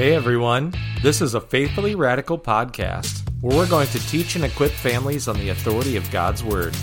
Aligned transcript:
Hey 0.00 0.14
everyone, 0.14 0.72
this 1.02 1.20
is 1.20 1.34
a 1.34 1.42
Faithfully 1.42 1.94
Radical 1.94 2.38
podcast 2.38 3.20
where 3.42 3.54
we're 3.54 3.68
going 3.68 3.88
to 3.88 3.98
teach 4.08 4.34
and 4.34 4.46
equip 4.46 4.70
families 4.70 5.28
on 5.28 5.36
the 5.36 5.50
authority 5.50 5.96
of 5.96 6.10
God's 6.10 6.42
Word. 6.42 6.74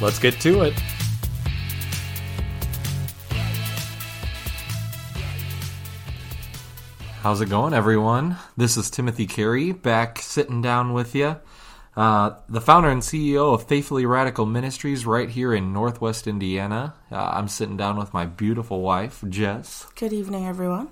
Let's 0.00 0.18
get 0.18 0.40
to 0.40 0.62
it. 0.62 0.72
How's 7.20 7.40
it 7.40 7.48
going, 7.48 7.74
everyone? 7.74 8.36
This 8.56 8.76
is 8.76 8.90
Timothy 8.90 9.28
Carey 9.28 9.70
back 9.70 10.18
sitting 10.18 10.60
down 10.60 10.92
with 10.94 11.14
you. 11.14 11.36
Uh, 11.96 12.32
the 12.48 12.60
founder 12.60 12.88
and 12.88 13.02
CEO 13.02 13.54
of 13.54 13.68
Faithfully 13.68 14.04
Radical 14.04 14.46
Ministries 14.46 15.06
right 15.06 15.28
here 15.28 15.54
in 15.54 15.72
Northwest 15.72 16.26
Indiana. 16.26 16.94
Uh, 17.08 17.18
I'm 17.18 17.46
sitting 17.46 17.76
down 17.76 17.98
with 17.98 18.12
my 18.12 18.26
beautiful 18.26 18.80
wife, 18.80 19.22
Jess. 19.28 19.86
Good 19.94 20.12
evening, 20.12 20.44
everyone. 20.44 20.88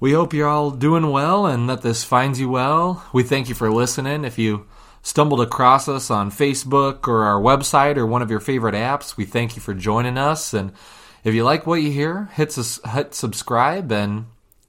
We 0.00 0.12
hope 0.12 0.32
you're 0.32 0.48
all 0.48 0.70
doing 0.70 1.10
well 1.10 1.46
and 1.46 1.68
that 1.68 1.82
this 1.82 2.04
finds 2.04 2.38
you 2.38 2.48
well. 2.48 3.04
We 3.12 3.24
thank 3.24 3.48
you 3.48 3.56
for 3.56 3.68
listening. 3.68 4.24
If 4.24 4.38
you 4.38 4.66
stumbled 5.02 5.40
across 5.40 5.88
us 5.88 6.08
on 6.08 6.30
Facebook 6.30 7.08
or 7.08 7.24
our 7.24 7.40
website 7.40 7.96
or 7.96 8.06
one 8.06 8.22
of 8.22 8.30
your 8.30 8.38
favorite 8.38 8.76
apps, 8.76 9.16
we 9.16 9.24
thank 9.24 9.56
you 9.56 9.62
for 9.62 9.74
joining 9.74 10.16
us. 10.16 10.54
And 10.54 10.72
if 11.24 11.34
you 11.34 11.42
like 11.42 11.66
what 11.66 11.82
you 11.82 11.90
hear, 11.90 12.26
hit, 12.34 12.56
hit 12.92 13.12
subscribe, 13.12 13.90
and 13.90 14.26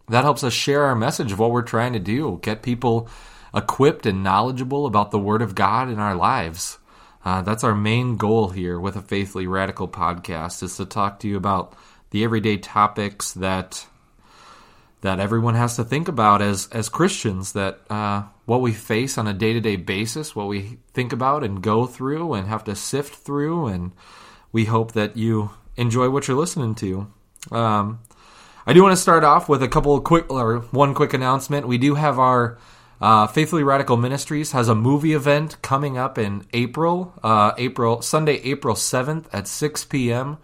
that 0.07 0.23
helps 0.23 0.43
us 0.43 0.53
share 0.53 0.85
our 0.85 0.95
message 0.95 1.31
of 1.31 1.37
what 1.37 1.51
we're 1.51 1.61
trying 1.61 1.93
to 1.93 1.99
do 1.99 2.39
get 2.41 2.63
people 2.63 3.07
equipped 3.53 4.07
and 4.07 4.23
knowledgeable 4.23 4.87
about 4.87 5.11
the 5.11 5.19
Word 5.19 5.43
of 5.43 5.53
God 5.53 5.89
in 5.89 5.99
our 5.99 6.15
lives. 6.15 6.79
Uh, 7.23 7.43
that's 7.43 7.63
our 7.63 7.75
main 7.75 8.17
goal 8.17 8.49
here 8.49 8.79
with 8.79 8.95
a 8.95 9.01
Faithfully 9.01 9.45
Radical 9.45 9.87
podcast 9.87 10.63
is 10.63 10.77
to 10.77 10.85
talk 10.85 11.19
to 11.19 11.27
you 11.27 11.37
about 11.37 11.75
the 12.09 12.23
everyday 12.23 12.57
topics 12.57 13.33
that 13.33 13.85
that 15.01 15.19
everyone 15.19 15.55
has 15.55 15.75
to 15.75 15.83
think 15.83 16.07
about 16.07 16.41
as 16.41 16.67
as 16.71 16.89
Christians. 16.89 17.53
That 17.53 17.79
uh, 17.89 18.23
what 18.45 18.61
we 18.61 18.73
face 18.73 19.17
on 19.17 19.27
a 19.27 19.33
day 19.33 19.53
to 19.53 19.61
day 19.61 19.75
basis, 19.75 20.35
what 20.35 20.47
we 20.47 20.79
think 20.93 21.13
about 21.13 21.43
and 21.43 21.61
go 21.61 21.85
through 21.85 22.33
and 22.33 22.47
have 22.47 22.63
to 22.65 22.75
sift 22.75 23.15
through, 23.15 23.67
and 23.67 23.91
we 24.51 24.65
hope 24.65 24.93
that 24.93 25.17
you 25.17 25.51
enjoy 25.75 26.09
what 26.09 26.27
you're 26.27 26.37
listening 26.37 26.75
to. 26.75 27.11
Um, 27.51 27.99
I 28.65 28.73
do 28.73 28.83
want 28.83 28.93
to 28.93 29.01
start 29.01 29.23
off 29.23 29.49
with 29.49 29.63
a 29.63 29.67
couple 29.67 29.95
of 29.95 30.03
quick 30.03 30.31
or 30.31 30.59
one 30.71 30.93
quick 30.93 31.13
announcement. 31.13 31.67
We 31.67 31.77
do 31.77 31.95
have 31.95 32.19
our 32.19 32.57
uh, 33.01 33.27
Faithfully 33.27 33.63
Radical 33.63 33.95
Ministries 33.95 34.51
has 34.51 34.67
a 34.67 34.75
movie 34.75 35.13
event 35.13 35.61
coming 35.61 35.97
up 35.97 36.17
in 36.17 36.45
April, 36.53 37.13
uh, 37.23 37.53
April 37.57 38.01
Sunday, 38.01 38.41
April 38.43 38.75
seventh 38.75 39.33
at 39.33 39.47
six 39.47 39.85
p.m 39.85 40.37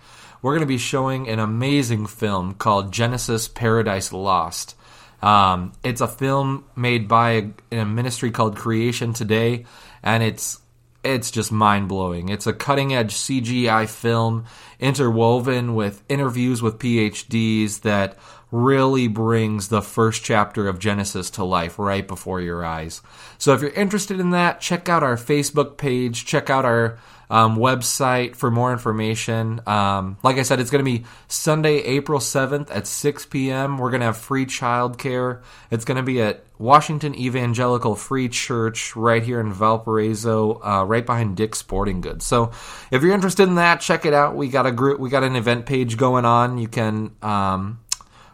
we're 0.45 0.51
going 0.51 0.61
to 0.61 0.67
be 0.67 0.77
showing 0.77 1.27
an 1.27 1.39
amazing 1.39 2.05
film 2.05 2.53
called 2.53 2.93
Genesis 2.93 3.47
Paradise 3.47 4.13
Lost. 4.13 4.75
Um, 5.19 5.71
it's 5.83 6.01
a 6.01 6.07
film 6.07 6.65
made 6.75 7.07
by 7.07 7.51
a, 7.71 7.79
a, 7.79 7.83
ministry 7.83 8.29
called 8.29 8.55
Creation 8.55 9.11
Today, 9.11 9.65
and 10.03 10.21
it's 10.21 10.59
it's 11.03 11.31
just 11.31 11.51
mind 11.51 11.89
blowing. 11.89 12.29
It's 12.29 12.45
a 12.45 12.53
cutting 12.53 12.93
edge 12.93 13.15
CGI 13.15 13.89
film 13.89 14.45
interwoven 14.79 15.73
with 15.73 16.03
interviews 16.09 16.61
with 16.61 16.77
PhDs 16.77 17.81
that 17.81 18.15
really 18.51 19.07
brings 19.07 19.69
the 19.69 19.81
first 19.81 20.23
chapter 20.23 20.67
of 20.67 20.77
Genesis 20.77 21.31
to 21.31 21.43
life 21.43 21.79
right 21.79 22.07
before 22.07 22.39
your 22.39 22.63
eyes. 22.63 23.01
So 23.39 23.55
if 23.55 23.61
you're 23.61 23.71
interested 23.71 24.19
in 24.19 24.29
that, 24.29 24.61
check 24.61 24.89
out 24.89 25.01
our 25.01 25.17
Facebook 25.17 25.77
page, 25.77 26.23
check 26.23 26.51
out 26.51 26.65
our 26.65 26.99
um, 27.29 27.57
website 27.57 28.35
for 28.35 28.51
more 28.51 28.71
information. 28.71 29.61
Um, 29.65 30.17
like 30.23 30.37
I 30.37 30.43
said, 30.43 30.59
it's 30.59 30.69
going 30.69 30.83
to 30.83 30.91
be 30.91 31.05
Sunday, 31.27 31.77
April 31.79 32.19
7th 32.19 32.69
at 32.69 32.87
6 32.87 33.25
p.m. 33.27 33.77
We're 33.77 33.89
going 33.89 34.01
to 34.01 34.07
have 34.07 34.17
free 34.17 34.45
childcare. 34.45 35.41
It's 35.71 35.85
going 35.85 35.97
to 35.97 36.03
be 36.03 36.21
at 36.21 36.43
Washington 36.57 37.15
Evangelical 37.15 37.95
Free 37.95 38.29
Church 38.29 38.95
right 38.95 39.23
here 39.23 39.39
in 39.39 39.51
Valparaiso, 39.51 40.61
uh, 40.63 40.83
right 40.85 41.05
behind 41.05 41.35
Dick's 41.35 41.57
Sporting 41.57 42.01
Goods. 42.01 42.25
So 42.25 42.51
if 42.91 43.01
you're 43.01 43.13
interested 43.13 43.47
in 43.47 43.55
that, 43.55 43.81
check 43.81 44.05
it 44.05 44.13
out. 44.13 44.35
We 44.35 44.47
got 44.47 44.65
a 44.65 44.71
group, 44.71 44.99
we 44.99 45.09
got 45.09 45.23
an 45.23 45.35
event 45.35 45.65
page 45.65 45.97
going 45.97 46.25
on. 46.25 46.57
You 46.57 46.67
can 46.67 47.15
um, 47.21 47.79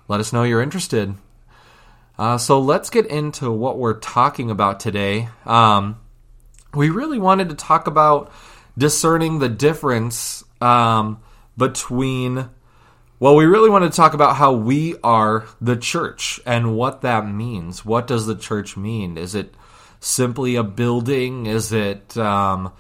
let 0.08 0.20
us 0.20 0.34
know 0.34 0.44
you're 0.44 0.62
interested. 0.62 1.16
Uh, 2.18 2.38
so 2.38 2.60
let's 2.60 2.90
get 2.90 3.08
into 3.08 3.50
what 3.52 3.80
we're 3.80 4.00
talking 4.00 4.52
about 4.52 4.80
today. 4.80 5.30
Um, 5.46 6.00
we 6.74 6.90
really 6.90 7.18
wanted 7.18 7.50
to 7.50 7.56
talk 7.56 7.88
about 7.88 8.32
discerning 8.78 9.40
the 9.40 9.50
difference 9.50 10.44
um, 10.60 11.22
between. 11.58 12.50
Well, 13.20 13.36
we 13.36 13.46
really 13.46 13.70
want 13.70 13.84
to 13.84 13.96
talk 13.96 14.14
about 14.14 14.36
how 14.36 14.54
we 14.54 14.96
are 15.04 15.46
the 15.60 15.76
church 15.76 16.40
and 16.46 16.76
what 16.76 17.02
that 17.02 17.28
means. 17.28 17.86
What 17.86 18.08
does 18.08 18.26
the 18.26 18.36
church 18.36 18.76
mean? 18.76 19.18
Is 19.18 19.36
it 19.36 19.54
simply 20.00 20.56
a 20.56 20.64
building? 20.64 21.46
Is 21.46 21.72
it 21.72 22.18
um, 22.18 22.74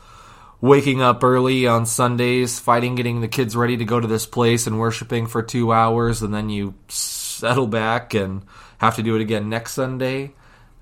waking 0.60 1.02
up 1.02 1.24
early 1.24 1.68
on 1.68 1.86
Sundays, 1.86 2.60
fighting 2.60 2.96
getting 2.96 3.22
the 3.22 3.28
kids 3.28 3.56
ready 3.56 3.78
to 3.78 3.86
go 3.86 4.00
to 4.00 4.08
this 4.08 4.26
place 4.26 4.68
and 4.68 4.80
worshiping 4.80 5.28
for 5.28 5.44
two 5.44 5.72
hours, 5.72 6.22
and 6.22 6.34
then 6.34 6.50
you 6.50 6.74
settle 6.88 7.68
back 7.68 8.14
and 8.14 8.44
have 8.80 8.96
to 8.96 9.04
do 9.04 9.16
it 9.16 9.22
again 9.22 9.50
next 9.50 9.74
Sunday? 9.74 10.34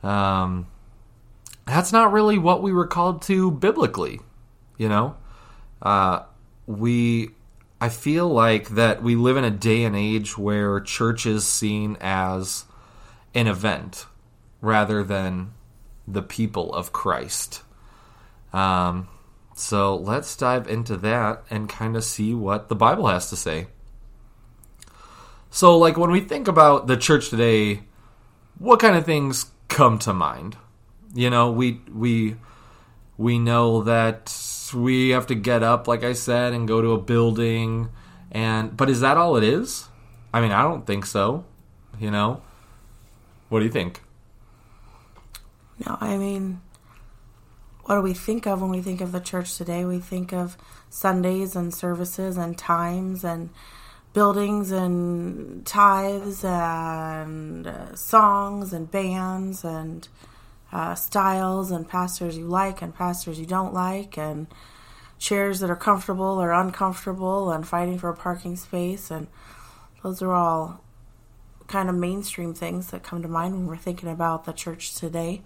Um, 0.03 0.67
that's 1.65 1.91
not 1.91 2.11
really 2.11 2.37
what 2.37 2.63
we 2.63 2.71
were 2.71 2.87
called 2.87 3.21
to 3.23 3.51
biblically. 3.51 4.21
You 4.79 4.89
know, 4.89 5.17
uh, 5.83 6.23
we. 6.65 7.29
I 7.81 7.87
feel 7.87 8.27
like 8.27 8.69
that 8.69 9.01
we 9.03 9.15
live 9.15 9.37
in 9.37 9.45
a 9.45 9.51
day 9.51 9.83
and 9.83 9.95
age 9.95 10.37
where 10.37 10.81
church 10.81 11.25
is 11.25 11.47
seen 11.47 11.95
as 12.01 12.65
an 13.33 13.47
event 13.47 14.05
rather 14.61 15.01
than 15.03 15.53
the 16.05 16.21
people 16.21 16.73
of 16.73 16.91
Christ. 16.91 17.61
Um, 18.51 19.07
so 19.53 19.95
let's 19.95 20.35
dive 20.35 20.67
into 20.67 20.97
that 20.97 21.43
and 21.49 21.69
kind 21.69 21.95
of 21.95 22.03
see 22.03 22.33
what 22.33 22.69
the 22.69 22.75
Bible 22.75 23.07
has 23.07 23.29
to 23.29 23.35
say. 23.35 23.67
So, 25.51 25.77
like, 25.77 25.97
when 25.97 26.11
we 26.11 26.21
think 26.21 26.47
about 26.47 26.87
the 26.87 26.97
church 26.97 27.29
today, 27.29 27.81
what 28.57 28.79
kind 28.79 28.95
of 28.95 29.05
things 29.05 29.47
come 29.67 29.97
to 29.99 30.13
mind? 30.13 30.57
You 31.13 31.29
know, 31.29 31.51
we 31.51 31.81
we 31.91 32.35
we 33.17 33.39
know 33.39 33.83
that 33.83 34.29
we 34.73 35.09
have 35.09 35.27
to 35.27 35.35
get 35.35 35.63
up, 35.63 35.87
like 35.87 36.03
I 36.03 36.13
said, 36.13 36.53
and 36.53 36.67
go 36.67 36.81
to 36.81 36.91
a 36.91 36.97
building. 36.99 37.89
And 38.31 38.75
but 38.75 38.89
is 38.89 39.01
that 39.01 39.17
all 39.17 39.35
it 39.37 39.43
is? 39.43 39.87
I 40.33 40.41
mean, 40.41 40.51
I 40.51 40.61
don't 40.63 40.85
think 40.85 41.05
so. 41.05 41.45
You 41.99 42.11
know, 42.11 42.41
what 43.49 43.59
do 43.59 43.65
you 43.65 43.71
think? 43.71 44.01
No, 45.85 45.97
I 45.99 46.17
mean, 46.17 46.61
what 47.83 47.95
do 47.95 48.01
we 48.01 48.13
think 48.13 48.45
of 48.45 48.61
when 48.61 48.69
we 48.69 48.81
think 48.81 49.01
of 49.01 49.11
the 49.11 49.19
church 49.19 49.57
today? 49.57 49.85
We 49.85 49.99
think 49.99 50.33
of 50.33 50.57
Sundays 50.89 51.55
and 51.55 51.73
services 51.73 52.37
and 52.37 52.57
times 52.57 53.23
and 53.23 53.49
buildings 54.13 54.71
and 54.71 55.65
tithes 55.65 56.43
and 56.43 57.67
uh, 57.67 57.95
songs 57.95 58.73
and 58.73 58.89
bands 58.89 59.63
and 59.63 60.07
uh, 60.71 60.95
styles 60.95 61.71
and 61.71 61.87
pastors 61.87 62.37
you 62.37 62.45
like 62.45 62.81
and 62.81 62.93
pastors 62.93 63.39
you 63.39 63.45
don't 63.45 63.73
like, 63.73 64.17
and 64.17 64.47
chairs 65.17 65.59
that 65.59 65.69
are 65.69 65.75
comfortable 65.75 66.41
or 66.41 66.51
uncomfortable, 66.51 67.51
and 67.51 67.67
fighting 67.67 67.97
for 67.97 68.09
a 68.09 68.15
parking 68.15 68.55
space. 68.55 69.11
And 69.11 69.27
those 70.03 70.21
are 70.21 70.33
all 70.33 70.81
kind 71.67 71.89
of 71.89 71.95
mainstream 71.95 72.53
things 72.53 72.91
that 72.91 73.03
come 73.03 73.21
to 73.21 73.27
mind 73.27 73.53
when 73.53 73.67
we're 73.67 73.77
thinking 73.77 74.09
about 74.09 74.45
the 74.45 74.53
church 74.53 74.95
today. 74.95 75.41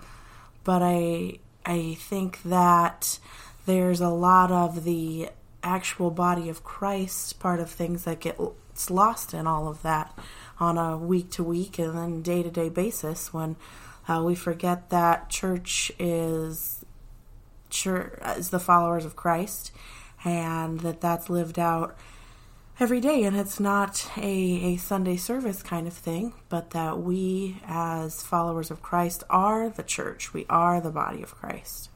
But 0.63 0.81
I 0.81 1.39
I 1.65 1.95
think 1.99 2.41
that 2.43 3.19
there's 3.65 4.01
a 4.01 4.09
lot 4.09 4.51
of 4.51 4.83
the 4.83 5.29
actual 5.63 6.11
body 6.11 6.49
of 6.49 6.63
Christ 6.63 7.39
part 7.39 7.59
of 7.59 7.69
things 7.69 8.03
that 8.03 8.19
gets 8.19 8.89
lost 8.89 9.33
in 9.33 9.47
all 9.47 9.67
of 9.67 9.81
that 9.83 10.17
on 10.59 10.77
a 10.77 10.97
week 10.97 11.31
to 11.31 11.43
week 11.43 11.79
and 11.79 11.97
then 11.97 12.21
day 12.21 12.43
to 12.43 12.51
day 12.51 12.69
basis 12.69 13.33
when 13.33 13.55
uh, 14.07 14.21
we 14.23 14.35
forget 14.35 14.89
that 14.89 15.29
church 15.29 15.91
is 15.99 16.85
church 17.69 18.19
is 18.37 18.49
the 18.49 18.59
followers 18.59 19.05
of 19.05 19.15
Christ, 19.15 19.71
and 20.23 20.79
that 20.81 21.01
that's 21.01 21.29
lived 21.29 21.57
out 21.57 21.97
every 22.79 22.99
day, 22.99 23.23
and 23.23 23.37
it's 23.37 23.59
not 23.59 24.09
a, 24.17 24.21
a 24.21 24.77
Sunday 24.77 25.15
service 25.15 25.61
kind 25.61 25.87
of 25.87 25.93
thing, 25.93 26.33
but 26.49 26.71
that 26.71 26.99
we 26.99 27.57
as 27.65 28.21
followers 28.21 28.71
of 28.71 28.81
Christ 28.81 29.23
are 29.29 29.69
the 29.69 29.83
church. 29.83 30.33
We 30.33 30.45
are 30.49 30.81
the 30.81 30.91
body 30.91 31.21
of 31.21 31.35
Christ. 31.35 31.89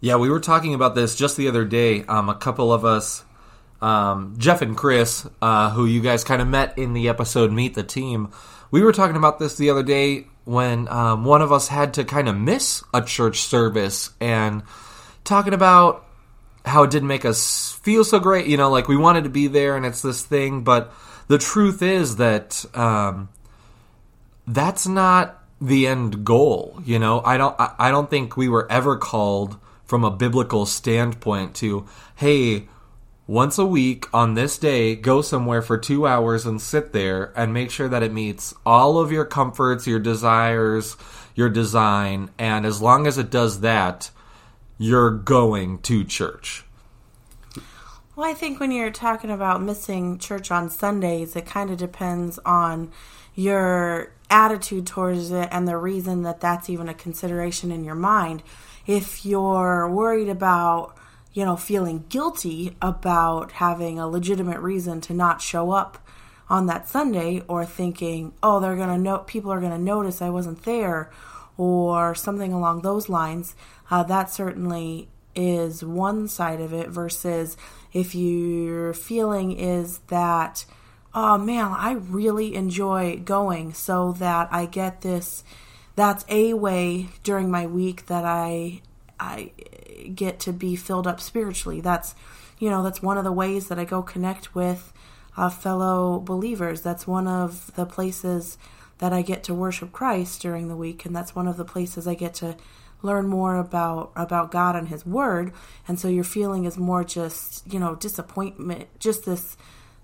Yeah, 0.00 0.16
we 0.16 0.30
were 0.30 0.40
talking 0.40 0.74
about 0.74 0.94
this 0.94 1.14
just 1.14 1.36
the 1.36 1.48
other 1.48 1.64
day. 1.64 2.04
Um, 2.04 2.28
a 2.28 2.34
couple 2.34 2.72
of 2.72 2.84
us, 2.84 3.22
um, 3.82 4.34
Jeff 4.38 4.62
and 4.62 4.76
Chris, 4.76 5.26
uh, 5.42 5.70
who 5.70 5.84
you 5.84 6.00
guys 6.00 6.24
kind 6.24 6.40
of 6.40 6.48
met 6.48 6.78
in 6.78 6.94
the 6.94 7.08
episode 7.08 7.52
Meet 7.52 7.74
the 7.74 7.82
Team, 7.82 8.32
we 8.70 8.82
were 8.82 8.92
talking 8.92 9.16
about 9.16 9.38
this 9.38 9.56
the 9.56 9.70
other 9.70 9.82
day 9.82 10.26
when 10.44 10.88
um, 10.88 11.24
one 11.24 11.42
of 11.42 11.52
us 11.52 11.68
had 11.68 11.94
to 11.94 12.04
kind 12.04 12.28
of 12.28 12.36
miss 12.36 12.82
a 12.92 13.02
church 13.02 13.40
service 13.40 14.10
and 14.20 14.62
talking 15.24 15.54
about 15.54 16.06
how 16.64 16.82
it 16.82 16.90
didn't 16.90 17.08
make 17.08 17.24
us 17.24 17.72
feel 17.82 18.04
so 18.04 18.18
great. 18.18 18.46
You 18.46 18.56
know, 18.56 18.70
like 18.70 18.88
we 18.88 18.96
wanted 18.96 19.24
to 19.24 19.30
be 19.30 19.46
there 19.46 19.76
and 19.76 19.86
it's 19.86 20.02
this 20.02 20.22
thing, 20.22 20.62
but 20.62 20.92
the 21.28 21.38
truth 21.38 21.82
is 21.82 22.16
that 22.16 22.64
um, 22.74 23.28
that's 24.46 24.86
not 24.86 25.42
the 25.60 25.86
end 25.86 26.24
goal. 26.24 26.80
You 26.84 26.98
know, 26.98 27.20
I 27.20 27.36
don't 27.36 27.54
I, 27.58 27.74
I 27.78 27.90
don't 27.90 28.10
think 28.10 28.36
we 28.36 28.48
were 28.48 28.70
ever 28.70 28.96
called 28.96 29.58
from 29.84 30.04
a 30.04 30.10
biblical 30.10 30.66
standpoint 30.66 31.54
to, 31.56 31.86
hey, 32.16 32.68
once 33.30 33.58
a 33.58 33.64
week 33.64 34.08
on 34.12 34.34
this 34.34 34.58
day, 34.58 34.96
go 34.96 35.22
somewhere 35.22 35.62
for 35.62 35.78
two 35.78 36.04
hours 36.04 36.44
and 36.46 36.60
sit 36.60 36.92
there 36.92 37.32
and 37.36 37.54
make 37.54 37.70
sure 37.70 37.88
that 37.88 38.02
it 38.02 38.12
meets 38.12 38.52
all 38.66 38.98
of 38.98 39.12
your 39.12 39.24
comforts, 39.24 39.86
your 39.86 40.00
desires, 40.00 40.96
your 41.36 41.48
design. 41.48 42.28
And 42.40 42.66
as 42.66 42.82
long 42.82 43.06
as 43.06 43.18
it 43.18 43.30
does 43.30 43.60
that, 43.60 44.10
you're 44.78 45.12
going 45.12 45.78
to 45.82 46.02
church. 46.02 46.64
Well, 48.16 48.28
I 48.28 48.34
think 48.34 48.58
when 48.58 48.72
you're 48.72 48.90
talking 48.90 49.30
about 49.30 49.62
missing 49.62 50.18
church 50.18 50.50
on 50.50 50.68
Sundays, 50.68 51.36
it 51.36 51.46
kind 51.46 51.70
of 51.70 51.76
depends 51.76 52.40
on 52.44 52.90
your 53.36 54.12
attitude 54.28 54.88
towards 54.88 55.30
it 55.30 55.48
and 55.52 55.68
the 55.68 55.76
reason 55.76 56.22
that 56.22 56.40
that's 56.40 56.68
even 56.68 56.88
a 56.88 56.94
consideration 56.94 57.70
in 57.70 57.84
your 57.84 57.94
mind. 57.94 58.42
If 58.88 59.24
you're 59.24 59.88
worried 59.88 60.28
about, 60.28 60.96
you 61.32 61.44
know, 61.44 61.56
feeling 61.56 62.04
guilty 62.08 62.76
about 62.82 63.52
having 63.52 63.98
a 63.98 64.08
legitimate 64.08 64.60
reason 64.60 65.00
to 65.02 65.14
not 65.14 65.40
show 65.40 65.70
up 65.70 65.98
on 66.48 66.66
that 66.66 66.88
Sunday 66.88 67.42
or 67.46 67.64
thinking, 67.64 68.32
"Oh, 68.42 68.60
they're 68.60 68.76
going 68.76 68.88
to 68.88 68.98
know 68.98 69.18
people 69.18 69.52
are 69.52 69.60
going 69.60 69.72
to 69.72 69.78
notice 69.78 70.20
I 70.20 70.30
wasn't 70.30 70.64
there," 70.64 71.10
or 71.56 72.14
something 72.14 72.52
along 72.52 72.82
those 72.82 73.08
lines, 73.08 73.54
uh, 73.90 74.02
that 74.04 74.30
certainly 74.30 75.08
is 75.34 75.84
one 75.84 76.28
side 76.28 76.60
of 76.60 76.72
it 76.72 76.88
versus 76.88 77.56
if 77.92 78.14
your 78.14 78.92
feeling 78.92 79.52
is 79.52 79.98
that 80.08 80.64
oh 81.14 81.38
man 81.38 81.72
i 81.76 81.92
really 81.92 82.54
enjoy 82.54 83.16
going 83.24 83.72
so 83.72 84.12
that 84.12 84.48
i 84.52 84.66
get 84.66 85.00
this 85.02 85.44
that's 85.96 86.24
a 86.28 86.52
way 86.54 87.08
during 87.22 87.50
my 87.50 87.66
week 87.66 88.06
that 88.06 88.24
i 88.24 88.80
i 89.20 89.52
get 90.14 90.40
to 90.40 90.52
be 90.52 90.74
filled 90.74 91.06
up 91.06 91.20
spiritually 91.20 91.80
that's 91.80 92.14
you 92.58 92.68
know 92.68 92.82
that's 92.82 93.02
one 93.02 93.18
of 93.18 93.24
the 93.24 93.32
ways 93.32 93.68
that 93.68 93.78
i 93.78 93.84
go 93.84 94.02
connect 94.02 94.54
with 94.54 94.92
uh, 95.36 95.48
fellow 95.48 96.18
believers 96.18 96.80
that's 96.80 97.06
one 97.06 97.28
of 97.28 97.74
the 97.76 97.86
places 97.86 98.58
that 98.98 99.12
i 99.12 99.22
get 99.22 99.44
to 99.44 99.54
worship 99.54 99.92
christ 99.92 100.42
during 100.42 100.68
the 100.68 100.76
week 100.76 101.04
and 101.04 101.14
that's 101.14 101.34
one 101.34 101.46
of 101.46 101.56
the 101.56 101.64
places 101.64 102.08
i 102.08 102.14
get 102.14 102.34
to 102.34 102.56
learn 103.02 103.26
more 103.26 103.56
about 103.56 104.12
about 104.16 104.50
God 104.50 104.76
and 104.76 104.88
His 104.88 105.06
Word, 105.06 105.52
and 105.88 105.98
so 105.98 106.08
your 106.08 106.24
feeling 106.24 106.64
is 106.64 106.76
more 106.76 107.04
just 107.04 107.70
you 107.72 107.78
know 107.78 107.94
disappointment, 107.94 108.88
just 108.98 109.24
this 109.24 109.56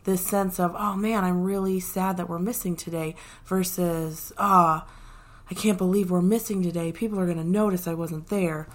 this 0.05 0.25
sense 0.25 0.59
of 0.59 0.75
oh 0.79 0.97
man, 0.97 1.25
I'm 1.25 1.43
really 1.43 1.81
sad 1.81 2.17
that 2.17 2.29
we're 2.29 2.39
missing 2.39 2.77
today, 2.77 3.15
versus 3.45 4.33
ah. 4.39 4.85
Oh, 4.87 4.93
I 5.49 5.55
can't 5.55 5.79
believe 5.79 6.11
we're 6.11 6.23
missing 6.23 6.61
today. 6.61 6.91
People 6.91 7.21
are 7.21 7.25
going 7.25 7.39
to 7.39 7.45
notice 7.45 7.87
I 7.87 7.95
wasn't 7.95 8.27
there. 8.31 8.67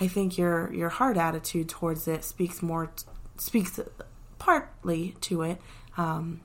I 0.00 0.08
think 0.08 0.38
your 0.38 0.72
your 0.72 0.88
heart 0.88 1.16
attitude 1.16 1.68
towards 1.68 2.08
it 2.08 2.24
speaks 2.24 2.62
more 2.62 2.90
speaks 3.36 3.78
partly 4.38 5.14
to 5.22 5.42
it. 5.42 5.60
Um, 5.96 6.40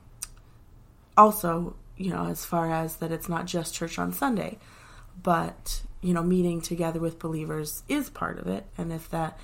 also, 1.16 1.76
you 1.96 2.10
know, 2.10 2.26
as 2.26 2.44
far 2.44 2.70
as 2.70 2.96
that 2.96 3.10
it's 3.10 3.28
not 3.28 3.46
just 3.46 3.74
church 3.74 3.98
on 3.98 4.12
Sunday, 4.12 4.58
but 5.22 5.82
you 6.02 6.12
know 6.14 6.22
meeting 6.22 6.60
together 6.60 7.00
with 7.00 7.18
believers 7.18 7.82
is 7.88 8.10
part 8.10 8.38
of 8.38 8.46
it 8.46 8.64
and 8.76 8.92
if 8.92 9.08
that 9.10 9.38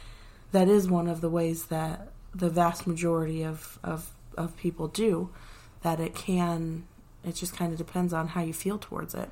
that 0.53 0.69
is 0.69 0.89
one 0.89 1.09
of 1.09 1.21
the 1.21 1.31
ways 1.31 1.67
that 1.67 2.09
the 2.35 2.51
vast 2.51 2.87
majority 2.87 3.43
of 3.43 3.79
of, 3.83 4.11
of 4.37 4.57
people 4.57 4.89
do 4.89 5.31
that 5.83 5.99
it 5.99 6.15
can 6.15 6.85
it 7.25 7.35
just 7.35 7.57
kind 7.57 7.73
of 7.73 7.79
depends 7.79 8.13
on 8.13 8.29
how 8.29 8.43
you 8.43 8.53
feel 8.53 8.79
towards 8.79 9.15
it 9.15 9.31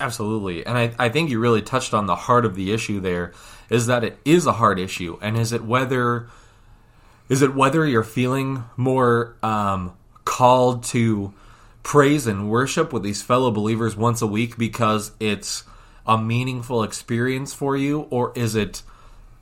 absolutely. 0.00 0.64
And 0.66 0.76
I, 0.76 0.92
I 0.98 1.08
think 1.08 1.30
you 1.30 1.38
really 1.38 1.62
touched 1.62 1.94
on 1.94 2.06
the 2.06 2.16
heart 2.16 2.44
of 2.44 2.54
the 2.54 2.72
issue 2.72 3.00
there 3.00 3.32
is 3.68 3.86
that 3.86 4.04
it 4.04 4.18
is 4.24 4.46
a 4.46 4.52
hard 4.52 4.78
issue. 4.78 5.18
And 5.20 5.36
is 5.36 5.52
it 5.52 5.64
whether 5.64 6.28
is 7.28 7.42
it 7.42 7.54
whether 7.54 7.84
you're 7.86 8.04
feeling 8.04 8.64
more 8.76 9.36
um, 9.42 9.96
called 10.24 10.84
to 10.84 11.34
praise 11.82 12.26
and 12.26 12.50
worship 12.50 12.92
with 12.92 13.02
these 13.02 13.22
fellow 13.22 13.50
believers 13.50 13.96
once 13.96 14.22
a 14.22 14.26
week 14.26 14.56
because 14.56 15.12
it's 15.18 15.64
a 16.06 16.16
meaningful 16.16 16.82
experience 16.82 17.52
for 17.52 17.76
you? 17.76 18.02
Or 18.10 18.32
is 18.36 18.54
it 18.54 18.82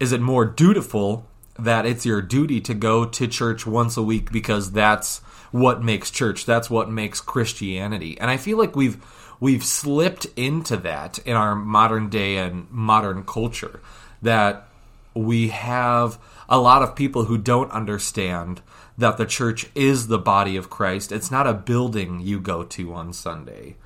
is 0.00 0.12
it 0.12 0.20
more 0.20 0.44
dutiful 0.44 1.26
that 1.58 1.86
it's 1.86 2.04
your 2.04 2.20
duty 2.20 2.60
to 2.60 2.74
go 2.74 3.04
to 3.04 3.28
church 3.28 3.66
once 3.66 3.96
a 3.96 4.02
week 4.02 4.32
because 4.32 4.72
that's 4.72 5.18
what 5.52 5.82
makes 5.82 6.10
church 6.10 6.46
that's 6.46 6.70
what 6.70 6.90
makes 6.90 7.20
Christianity? 7.20 8.18
And 8.18 8.30
I 8.30 8.36
feel 8.38 8.58
like 8.58 8.74
we've 8.74 8.96
we've 9.40 9.64
slipped 9.64 10.26
into 10.36 10.76
that 10.78 11.18
in 11.18 11.36
our 11.36 11.54
modern 11.54 12.08
day 12.08 12.36
and 12.36 12.70
modern 12.70 13.24
culture 13.24 13.80
that 14.22 14.68
we 15.14 15.48
have 15.48 16.18
a 16.48 16.58
lot 16.58 16.82
of 16.82 16.96
people 16.96 17.24
who 17.24 17.38
don't 17.38 17.70
understand 17.70 18.60
that 18.98 19.16
the 19.16 19.26
church 19.26 19.66
is 19.74 20.06
the 20.06 20.18
body 20.18 20.56
of 20.56 20.70
Christ. 20.70 21.12
It's 21.12 21.30
not 21.30 21.46
a 21.46 21.54
building 21.54 22.20
you 22.20 22.40
go 22.40 22.62
to 22.64 22.94
on 22.94 23.12
Sunday. 23.12 23.76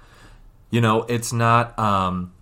You 0.70 0.80
know, 0.80 1.02
it's 1.04 1.32
not 1.32 1.78
um, 1.78 2.32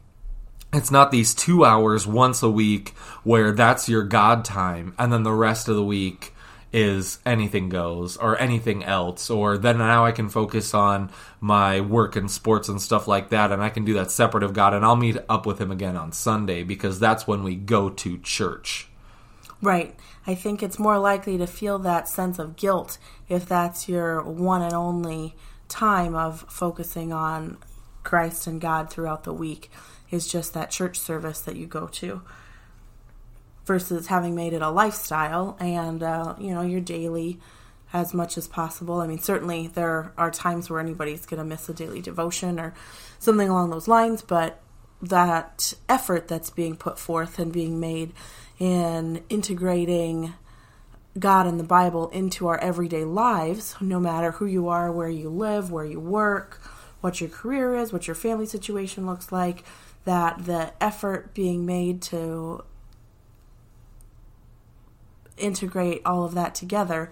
it's 0.73 0.91
not 0.91 1.11
these 1.11 1.35
two 1.35 1.65
hours 1.65 2.07
once 2.07 2.43
a 2.43 2.51
week 2.51 2.91
where 3.23 3.53
that's 3.53 3.89
your 3.89 4.03
God 4.03 4.45
time, 4.45 4.95
and 4.99 5.13
then 5.13 5.23
the 5.23 5.33
rest 5.33 5.69
of 5.69 5.77
the 5.77 5.85
week 5.85 6.35
is 6.77 7.19
anything 7.25 7.71
goes 7.71 8.19
or 8.19 8.39
anything 8.39 8.85
else 8.85 9.31
or 9.31 9.57
then 9.57 9.79
now 9.79 10.05
I 10.05 10.13
can 10.13 10.29
focus 10.29 10.75
on 10.75 11.11
my 11.41 11.81
work 11.81 12.17
and 12.17 12.31
sports 12.31 12.69
and 12.69 12.83
stuff 12.83 13.09
like 13.09 13.31
that 13.31 13.51
and 13.51 13.63
I 13.63 13.71
can 13.71 13.87
do 13.87 13.95
that 13.95 14.11
separate 14.11 14.43
of 14.43 14.53
God 14.53 14.75
and 14.75 14.85
I'll 14.85 14.95
meet 14.95 15.17
up 15.27 15.47
with 15.47 15.59
him 15.59 15.71
again 15.71 15.97
on 15.97 16.13
Sunday 16.13 16.63
because 16.63 17.01
that's 17.01 17.27
when 17.27 17.43
we 17.43 17.57
go 17.57 17.89
to 17.89 18.19
church. 18.19 18.89
Right. 19.63 19.97
I 20.27 20.35
think 20.35 20.63
it's 20.63 20.79
more 20.79 20.99
likely 20.99 21.39
to 21.39 21.47
feel 21.47 21.79
that 21.79 22.11
sense 22.11 22.39
of 22.39 22.57
guilt 22.57 22.99
if 23.27 23.47
that's 23.47 23.89
your 23.89 24.23
one 24.23 24.61
and 24.61 24.75
only 24.75 25.35
time 25.69 26.15
of 26.15 26.45
focusing 26.47 27.11
on 27.11 27.57
Christ 28.03 28.47
and 28.47 28.61
God 28.61 28.91
throughout 28.91 29.25
the 29.25 29.33
week 29.33 29.71
is 30.11 30.27
just 30.27 30.53
that 30.53 30.71
church 30.71 30.99
service 30.99 31.41
that 31.41 31.57
you 31.57 31.67
go 31.67 31.87
to 31.87 32.21
versus 33.67 34.07
having 34.07 34.35
made 34.35 34.53
it 34.53 34.63
a 34.63 34.71
lifestyle 34.71 35.57
and 35.61 36.03
uh, 36.03 36.35
you 36.39 36.55
know 36.55 36.63
your 36.63 36.81
daily 36.81 37.39
as 37.93 38.15
much 38.15 38.39
as 38.39 38.49
possible. 38.49 39.01
I 39.01 39.07
mean 39.07 39.19
certainly 39.19 39.67
there 39.69 40.13
are 40.17 40.31
times 40.31 40.71
where 40.71 40.81
anybody's 40.81 41.27
going 41.27 41.39
to 41.39 41.45
miss 41.45 41.69
a 41.69 41.75
daily 41.75 42.01
devotion 42.01 42.59
or 42.59 42.75
something 43.19 43.49
along 43.49 43.71
those 43.71 43.89
lines 43.89 44.23
but 44.23 44.61
that 45.03 45.75
effort 45.89 46.29
that's 46.29 46.51
being 46.51 46.77
put 46.77 46.99
forth 46.99 47.39
and 47.39 47.53
being 47.53 47.79
made 47.79 48.13
in 48.59 49.23
integrating 49.29 50.33
God 51.19 51.47
and 51.47 51.59
the 51.59 51.65
Bible 51.65 52.09
into 52.11 52.47
our 52.49 52.59
everyday 52.59 53.05
lives, 53.05 53.75
no 53.81 53.99
matter 53.99 54.33
who 54.33 54.47
you 54.47 54.69
are, 54.69 54.93
where 54.93 55.09
you 55.09 55.29
live, 55.31 55.71
where 55.71 55.85
you 55.85 56.01
work, 56.01 56.61
what 57.01 57.21
your 57.21 57.31
career 57.31 57.75
is, 57.75 57.93
what 57.93 58.07
your 58.07 58.15
family 58.15 58.47
situation 58.47 59.07
looks 59.07 59.33
like, 59.33 59.65
that 60.05 60.45
the 60.45 60.73
effort 60.81 61.35
being 61.35 61.65
made 61.65 62.03
to 62.03 62.65
integrate 65.37 66.03
all 66.05 66.25
of 66.25 66.35
that 66.35 66.55
together, 66.55 67.11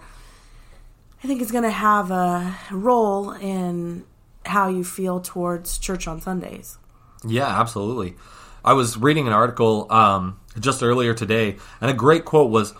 I 1.23 1.27
think 1.27 1.41
is 1.41 1.51
going 1.51 1.63
to 1.63 1.69
have 1.69 2.11
a 2.11 2.57
role 2.71 3.31
in 3.31 4.05
how 4.45 4.67
you 4.67 4.83
feel 4.83 5.19
towards 5.19 5.77
church 5.77 6.07
on 6.07 6.21
Sundays. 6.21 6.77
Yeah, 7.25 7.47
absolutely. 7.47 8.15
I 8.63 8.73
was 8.73 8.97
reading 8.97 9.27
an 9.27 9.33
article 9.33 9.91
um, 9.91 10.39
just 10.59 10.83
earlier 10.83 11.13
today, 11.13 11.57
and 11.81 11.89
a 11.89 11.93
great 11.93 12.25
quote 12.25 12.51
was 12.51 12.73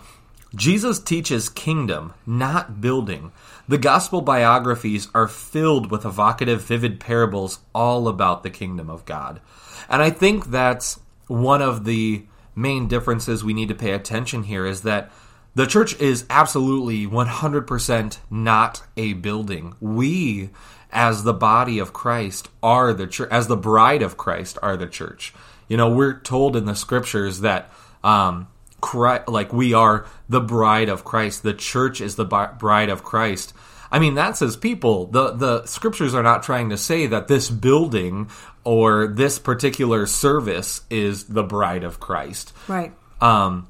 Jesus 0.54 1.00
teaches 1.00 1.48
kingdom, 1.48 2.14
not 2.24 2.80
building. 2.80 3.32
The 3.68 3.78
gospel 3.78 4.22
biographies 4.22 5.08
are 5.14 5.28
filled 5.28 5.90
with 5.90 6.04
evocative, 6.04 6.62
vivid 6.62 7.00
parables 7.00 7.58
all 7.74 8.08
about 8.08 8.42
the 8.42 8.50
kingdom 8.50 8.88
of 8.88 9.04
God. 9.04 9.40
And 9.88 10.02
I 10.02 10.10
think 10.10 10.46
that's 10.46 11.00
one 11.26 11.62
of 11.62 11.84
the 11.84 12.24
main 12.54 12.88
differences 12.88 13.44
we 13.44 13.54
need 13.54 13.68
to 13.68 13.74
pay 13.74 13.92
attention 13.92 14.44
here 14.44 14.64
is 14.64 14.82
that 14.82 15.10
the 15.56 15.66
church 15.66 15.98
is 15.98 16.26
absolutely 16.28 17.06
100% 17.06 18.18
not 18.28 18.82
a 18.94 19.14
building. 19.14 19.74
We, 19.80 20.50
as 20.92 21.24
the 21.24 21.32
body 21.32 21.78
of 21.78 21.94
Christ, 21.94 22.50
are 22.62 22.92
the 22.92 23.06
church, 23.06 23.30
as 23.32 23.46
the 23.46 23.56
bride 23.56 24.02
of 24.02 24.18
Christ, 24.18 24.58
are 24.60 24.76
the 24.76 24.86
church. 24.86 25.32
You 25.66 25.78
know, 25.78 25.88
we're 25.88 26.20
told 26.20 26.56
in 26.56 26.66
the 26.66 26.74
scriptures 26.74 27.40
that, 27.40 27.72
um, 28.04 28.48
Christ, 28.82 29.28
like 29.28 29.50
we 29.54 29.72
are 29.72 30.04
the 30.28 30.42
bride 30.42 30.90
of 30.90 31.04
Christ. 31.04 31.42
The 31.42 31.54
church 31.54 32.02
is 32.02 32.16
the 32.16 32.26
bride 32.26 32.90
of 32.90 33.02
Christ. 33.02 33.54
I 33.90 33.98
mean, 33.98 34.14
that's 34.14 34.42
as 34.42 34.56
people. 34.56 35.06
The 35.06 35.32
the 35.32 35.64
scriptures 35.64 36.14
are 36.14 36.22
not 36.22 36.42
trying 36.42 36.68
to 36.68 36.76
say 36.76 37.06
that 37.06 37.28
this 37.28 37.48
building 37.48 38.28
or 38.62 39.06
this 39.06 39.38
particular 39.38 40.04
service 40.04 40.82
is 40.90 41.24
the 41.24 41.44
bride 41.44 41.82
of 41.82 41.98
Christ. 41.98 42.52
Right. 42.68 42.92
Um, 43.22 43.68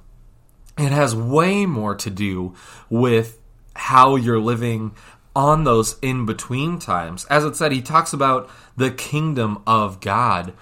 it 0.78 0.92
has 0.92 1.14
way 1.14 1.66
more 1.66 1.94
to 1.96 2.10
do 2.10 2.54
with 2.90 3.38
how 3.74 4.16
you're 4.16 4.40
living 4.40 4.94
on 5.34 5.64
those 5.64 5.98
in 6.00 6.26
between 6.26 6.78
times. 6.78 7.24
As 7.26 7.44
it 7.44 7.56
said, 7.56 7.72
he 7.72 7.82
talks 7.82 8.12
about 8.12 8.50
the 8.76 8.90
kingdom 8.90 9.62
of 9.66 10.00
God. 10.00 10.54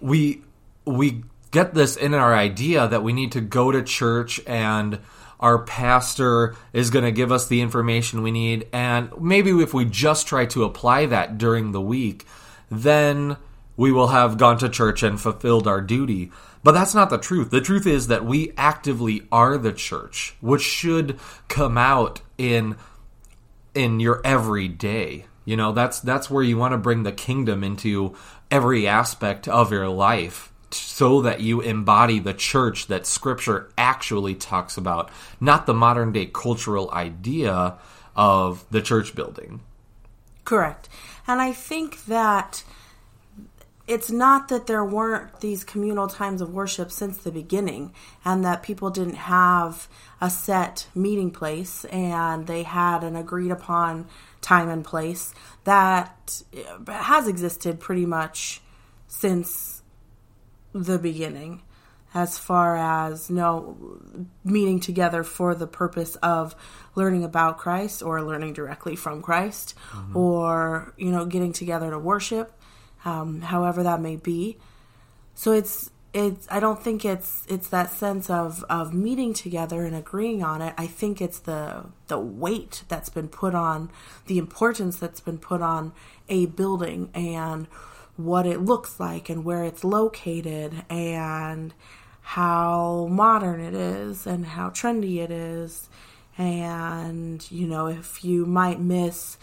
We 0.00 0.42
we 0.84 1.24
get 1.50 1.74
this 1.74 1.96
in 1.96 2.14
our 2.14 2.34
idea 2.34 2.88
that 2.88 3.02
we 3.02 3.12
need 3.12 3.32
to 3.32 3.40
go 3.40 3.70
to 3.70 3.82
church 3.82 4.40
and 4.46 4.98
our 5.38 5.58
pastor 5.58 6.54
is 6.72 6.90
going 6.90 7.04
to 7.04 7.12
give 7.12 7.30
us 7.30 7.46
the 7.48 7.60
information 7.60 8.22
we 8.22 8.30
need 8.30 8.66
and 8.72 9.10
maybe 9.20 9.50
if 9.50 9.74
we 9.74 9.84
just 9.84 10.26
try 10.26 10.46
to 10.46 10.64
apply 10.64 11.06
that 11.06 11.36
during 11.36 11.72
the 11.72 11.80
week 11.80 12.26
then 12.70 13.36
we 13.76 13.92
will 13.92 14.08
have 14.08 14.38
gone 14.38 14.56
to 14.58 14.68
church 14.68 15.02
and 15.02 15.20
fulfilled 15.20 15.68
our 15.68 15.80
duty 15.80 16.32
but 16.62 16.72
that's 16.72 16.94
not 16.94 17.10
the 17.10 17.18
truth 17.18 17.50
the 17.50 17.60
truth 17.60 17.86
is 17.86 18.06
that 18.06 18.24
we 18.24 18.52
actively 18.56 19.26
are 19.30 19.58
the 19.58 19.72
church 19.72 20.34
which 20.40 20.62
should 20.62 21.18
come 21.48 21.76
out 21.76 22.20
in 22.38 22.76
in 23.74 24.00
your 24.00 24.20
everyday 24.24 25.24
you 25.44 25.56
know 25.56 25.72
that's 25.72 26.00
that's 26.00 26.30
where 26.30 26.42
you 26.42 26.56
want 26.56 26.72
to 26.72 26.78
bring 26.78 27.02
the 27.02 27.12
kingdom 27.12 27.64
into 27.64 28.14
every 28.50 28.86
aspect 28.86 29.48
of 29.48 29.72
your 29.72 29.88
life 29.88 30.52
so 30.74 31.22
that 31.22 31.40
you 31.40 31.60
embody 31.60 32.18
the 32.18 32.34
church 32.34 32.86
that 32.86 33.06
scripture 33.06 33.70
actually 33.76 34.34
talks 34.34 34.76
about, 34.76 35.10
not 35.40 35.66
the 35.66 35.74
modern 35.74 36.12
day 36.12 36.26
cultural 36.26 36.90
idea 36.92 37.76
of 38.16 38.64
the 38.70 38.82
church 38.82 39.14
building. 39.14 39.60
Correct. 40.44 40.88
And 41.26 41.40
I 41.40 41.52
think 41.52 42.04
that 42.06 42.64
it's 43.92 44.10
not 44.10 44.48
that 44.48 44.66
there 44.66 44.84
weren't 44.84 45.40
these 45.40 45.64
communal 45.64 46.08
times 46.08 46.40
of 46.40 46.54
worship 46.54 46.90
since 46.90 47.18
the 47.18 47.30
beginning 47.30 47.92
and 48.24 48.42
that 48.42 48.62
people 48.62 48.88
didn't 48.88 49.16
have 49.16 49.86
a 50.18 50.30
set 50.30 50.86
meeting 50.94 51.30
place 51.30 51.84
and 51.86 52.46
they 52.46 52.62
had 52.62 53.04
an 53.04 53.16
agreed 53.16 53.50
upon 53.50 54.06
time 54.40 54.70
and 54.70 54.82
place 54.82 55.34
that 55.64 56.42
has 56.88 57.28
existed 57.28 57.78
pretty 57.80 58.06
much 58.06 58.62
since 59.08 59.82
the 60.72 60.98
beginning 60.98 61.60
as 62.14 62.38
far 62.38 62.76
as 62.76 63.28
you 63.28 63.36
know 63.36 63.76
meeting 64.42 64.80
together 64.80 65.22
for 65.22 65.54
the 65.54 65.66
purpose 65.66 66.16
of 66.16 66.54
learning 66.94 67.24
about 67.24 67.58
Christ 67.58 68.02
or 68.02 68.22
learning 68.22 68.54
directly 68.54 68.96
from 68.96 69.20
Christ 69.20 69.74
mm-hmm. 69.90 70.16
or 70.16 70.94
you 70.96 71.10
know 71.10 71.26
getting 71.26 71.52
together 71.52 71.90
to 71.90 71.98
worship 71.98 72.58
um, 73.04 73.42
however 73.42 73.82
that 73.82 74.00
may 74.00 74.16
be 74.16 74.56
so 75.34 75.52
it's 75.52 75.90
it's 76.12 76.46
I 76.50 76.60
don't 76.60 76.82
think 76.82 77.04
it's 77.04 77.44
it's 77.48 77.68
that 77.68 77.90
sense 77.90 78.28
of 78.28 78.64
of 78.68 78.92
meeting 78.92 79.32
together 79.32 79.84
and 79.84 79.96
agreeing 79.96 80.42
on 80.42 80.60
it 80.60 80.74
I 80.76 80.86
think 80.86 81.22
it's 81.22 81.38
the 81.38 81.86
the 82.08 82.18
weight 82.18 82.84
that's 82.88 83.08
been 83.08 83.28
put 83.28 83.54
on 83.54 83.90
the 84.26 84.38
importance 84.38 84.96
that's 84.96 85.20
been 85.20 85.38
put 85.38 85.62
on 85.62 85.92
a 86.28 86.46
building 86.46 87.10
and 87.14 87.66
what 88.16 88.46
it 88.46 88.60
looks 88.60 89.00
like 89.00 89.28
and 89.28 89.44
where 89.44 89.64
it's 89.64 89.84
located 89.84 90.84
and 90.90 91.72
how 92.22 93.08
modern 93.10 93.60
it 93.60 93.74
is 93.74 94.26
and 94.26 94.46
how 94.46 94.70
trendy 94.70 95.18
it 95.18 95.30
is. 95.30 95.88
And, 96.38 97.46
you 97.50 97.66
know, 97.66 97.86
if 97.86 98.24
you 98.24 98.46
might 98.46 98.80
miss 98.80 99.36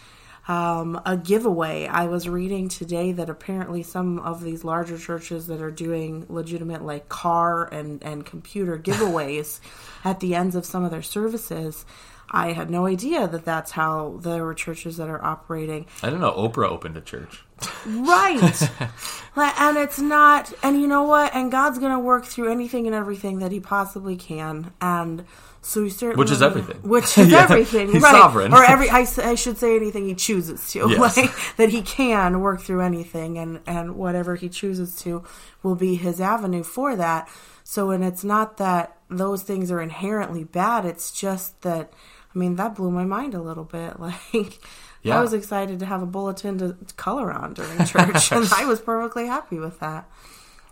um, 0.50 1.00
a 1.06 1.16
giveaway, 1.16 1.86
I 1.86 2.06
was 2.06 2.28
reading 2.28 2.70
today 2.70 3.12
that 3.12 3.30
apparently 3.30 3.84
some 3.84 4.18
of 4.18 4.44
these 4.44 4.64
larger 4.64 4.98
churches 4.98 5.46
that 5.46 5.62
are 5.62 5.70
doing 5.70 6.26
legitimate, 6.28 6.84
like 6.84 7.08
car 7.08 7.72
and, 7.72 8.04
and 8.04 8.26
computer 8.26 8.78
giveaways 8.84 9.60
at 10.04 10.20
the 10.20 10.34
ends 10.34 10.56
of 10.56 10.66
some 10.66 10.84
of 10.84 10.90
their 10.90 11.04
services. 11.04 11.86
I 12.32 12.54
had 12.54 12.72
no 12.72 12.88
idea 12.88 13.28
that 13.28 13.46
that's 13.46 13.72
how 13.72 14.20
there 14.22 14.44
were 14.44 14.56
churches 14.56 14.98
that 14.98 15.08
are 15.08 15.24
operating. 15.24 15.86
I 16.02 16.08
didn't 16.08 16.22
know 16.22 16.32
Oprah 16.32 16.70
opened 16.70 16.98
a 16.98 17.02
church. 17.02 17.44
Right. 17.86 18.70
and 19.36 19.78
it's 19.78 20.00
not, 20.00 20.52
and 20.64 20.82
you 20.82 20.88
know 20.88 21.04
what? 21.04 21.34
And 21.36 21.52
God's 21.52 21.78
going 21.78 21.92
to 21.92 22.00
work 22.00 22.26
through 22.26 22.52
anything 22.52 22.88
and 22.88 22.96
everything 22.96 23.40
that 23.40 23.52
He 23.52 23.60
possibly 23.60 24.16
can. 24.16 24.72
And 24.82 25.26
so 25.62 25.84
we 25.84 25.90
certainly. 25.90 26.24
Which 26.24 26.32
is 26.32 26.42
everything. 26.42 26.78
Which 26.82 27.18
is 27.18 27.30
yeah, 27.30 27.44
everything. 27.44 27.92
He's 27.92 28.02
right. 28.02 28.12
sovereign. 28.12 28.54
Or 28.54 28.64
every, 28.64 28.90
I, 28.90 29.06
I 29.18 29.36
should 29.36 29.58
say 29.58 29.76
anything 29.76 30.06
He 30.06 30.16
chooses 30.16 30.72
to. 30.72 30.90
Yes. 30.90 31.18
Like, 31.18 31.32
that 31.58 31.70
He 31.70 31.82
can 31.82 32.40
work 32.40 32.62
through 32.62 32.82
anything, 32.82 33.38
and, 33.38 33.60
and 33.66 33.96
whatever 33.96 34.36
He 34.36 34.50
chooses 34.50 34.96
to 35.02 35.24
will 35.64 35.76
be 35.76 35.96
His 35.96 36.22
avenue 36.22 36.64
for 36.64 36.96
that. 36.96 37.30
So, 37.64 37.92
and 37.92 38.04
it's 38.04 38.24
not 38.24 38.58
that 38.58 38.98
those 39.10 39.44
things 39.44 39.70
are 39.72 39.82
inherently 39.82 40.44
bad, 40.44 40.86
it's 40.86 41.12
just 41.12 41.62
that, 41.62 41.92
I 42.34 42.38
mean, 42.38 42.56
that 42.56 42.76
blew 42.76 42.92
my 42.92 43.06
mind 43.06 43.34
a 43.34 43.42
little 43.42 43.66
bit. 43.66 43.98
Like, 44.00 44.60
yeah. 45.02 45.18
I 45.18 45.22
was 45.22 45.34
excited 45.34 45.80
to 45.80 45.86
have 45.86 46.02
a 46.02 46.06
bulletin 46.06 46.58
to 46.58 46.76
color 46.96 47.32
on 47.32 47.54
during 47.54 47.78
church, 47.86 48.34
and 48.34 48.50
I 48.54 48.66
was 48.66 48.82
perfectly 48.82 49.28
happy 49.28 49.58
with 49.58 49.80
that. 49.80 50.10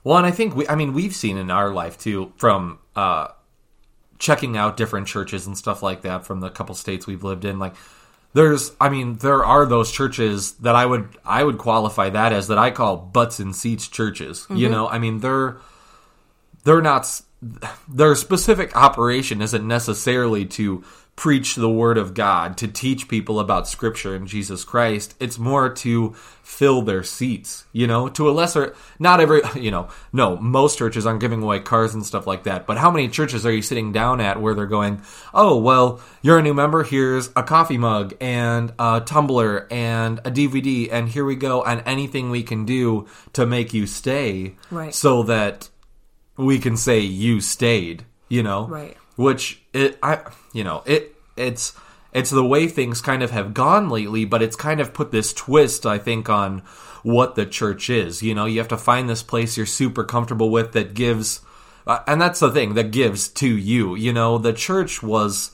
Well, 0.04 0.18
and 0.18 0.26
I 0.26 0.32
think 0.32 0.54
we, 0.54 0.68
I 0.68 0.76
mean, 0.76 0.94
we've 0.94 1.16
seen 1.16 1.38
in 1.38 1.50
our 1.50 1.72
life 1.72 1.98
too, 1.98 2.34
from 2.36 2.80
uh, 2.96 3.28
checking 4.20 4.58
out 4.58 4.78
different 4.78 5.08
churches 5.08 5.48
and 5.48 5.58
stuff 5.58 5.84
like 5.84 6.02
that 6.02 6.26
from 6.26 6.40
the 6.40 6.50
couple 6.50 6.76
states 6.76 7.08
we've 7.08 7.24
lived 7.24 7.46
in. 7.46 7.60
Like, 7.60 7.76
there's, 8.34 8.72
I 8.80 8.90
mean, 8.90 9.18
there 9.18 9.44
are 9.44 9.66
those 9.66 9.92
churches 9.92 10.54
that 10.54 10.76
I 10.76 10.86
would, 10.86 11.10
I 11.26 11.44
would 11.44 11.58
qualify 11.58 12.10
that 12.10 12.34
as 12.34 12.48
that 12.50 12.58
I 12.58 12.72
call 12.72 12.98
butts 12.98 13.40
and 13.40 13.56
seats 13.56 13.88
churches. 13.88 14.42
Mm-hmm. 14.42 14.56
You 14.58 14.70
know, 14.70 14.88
I 14.88 15.00
mean, 15.00 15.20
they're, 15.20 15.58
they're 16.64 16.82
not, 16.82 17.22
their 17.88 18.16
specific 18.16 18.76
operation 18.76 19.42
isn't 19.42 19.68
necessarily 19.68 20.46
to 20.46 20.84
preach 21.18 21.56
the 21.56 21.70
word 21.70 21.98
of 21.98 22.14
God, 22.14 22.58
to 22.58 22.68
teach 22.68 23.08
people 23.08 23.40
about 23.40 23.68
scripture 23.68 24.16
and 24.16 24.28
Jesus 24.28 24.64
Christ. 24.64 25.16
It's 25.20 25.40
more 25.40 25.68
to 25.68 26.12
fill 26.44 26.84
their 26.84 27.02
seats, 27.02 27.66
you 27.74 27.88
know, 27.88 28.08
to 28.10 28.30
a 28.30 28.32
lesser, 28.32 28.76
not 29.00 29.20
every, 29.20 29.42
you 29.56 29.72
know, 29.72 29.90
no, 30.14 30.38
most 30.38 30.78
churches 30.78 31.08
aren't 31.08 31.20
giving 31.20 31.42
away 31.42 31.60
cars 31.60 31.96
and 31.96 32.06
stuff 32.06 32.28
like 32.28 32.44
that. 32.44 32.68
But 32.68 32.78
how 32.78 32.92
many 32.92 33.10
churches 33.10 33.48
are 33.48 33.52
you 33.52 33.64
sitting 33.64 33.92
down 33.92 34.22
at 34.22 34.40
where 34.40 34.54
they're 34.54 34.68
going, 34.68 35.02
oh, 35.34 35.58
well, 35.58 36.00
you're 36.22 36.38
a 36.38 36.44
new 36.44 36.54
member, 36.54 36.84
here's 36.84 37.32
a 37.36 37.42
coffee 37.42 37.80
mug 37.80 38.14
and 38.22 38.72
a 38.78 39.02
tumbler 39.04 39.68
and 39.72 40.20
a 40.20 40.30
DVD, 40.30 40.88
and 40.92 41.10
here 41.10 41.26
we 41.26 41.36
go, 41.36 41.64
and 41.64 41.82
anything 41.88 42.30
we 42.30 42.44
can 42.44 42.64
do 42.64 43.08
to 43.34 43.48
make 43.48 43.74
you 43.74 43.88
stay 43.88 44.56
right. 44.70 44.94
so 44.94 45.24
that 45.24 45.68
we 46.38 46.60
can 46.60 46.78
say 46.78 47.00
you 47.00 47.42
stayed, 47.42 48.06
you 48.30 48.44
know? 48.44 48.68
Right 48.68 48.96
which 49.18 49.62
it 49.74 49.98
I 50.02 50.20
you 50.58 50.64
know 50.64 50.82
it 50.86 51.16
it's 51.36 51.74
it's 52.14 52.32
the 52.32 52.44
way 52.44 52.68
things 52.68 53.00
kind 53.00 53.22
of 53.22 53.30
have 53.30 53.54
gone 53.54 53.90
lately, 53.90 54.26
but 54.26 54.42
it's 54.42 54.56
kind 54.56 54.82
of 54.82 54.94
put 54.94 55.12
this 55.12 55.34
twist 55.34 55.86
I 55.86 56.00
think 56.00 56.30
on 56.30 56.64
what 57.04 57.36
the 57.36 57.46
church 57.46 57.92
is. 57.92 58.24
You 58.24 58.34
know, 58.34 58.46
you 58.46 58.58
have 58.58 58.68
to 58.70 58.78
find 58.78 59.08
this 59.08 59.22
place 59.22 59.56
you're 59.56 59.68
super 59.68 60.04
comfortable 60.04 60.50
with 60.50 60.72
that 60.72 60.96
gives 60.96 61.42
uh, 61.86 62.00
and 62.08 62.20
that's 62.20 62.40
the 62.40 62.52
thing 62.52 62.74
that 62.74 62.92
gives 62.92 63.28
to 63.30 63.48
you. 63.48 63.96
You 63.96 64.14
know, 64.14 64.40
the 64.40 64.52
church 64.52 65.04
was 65.04 65.52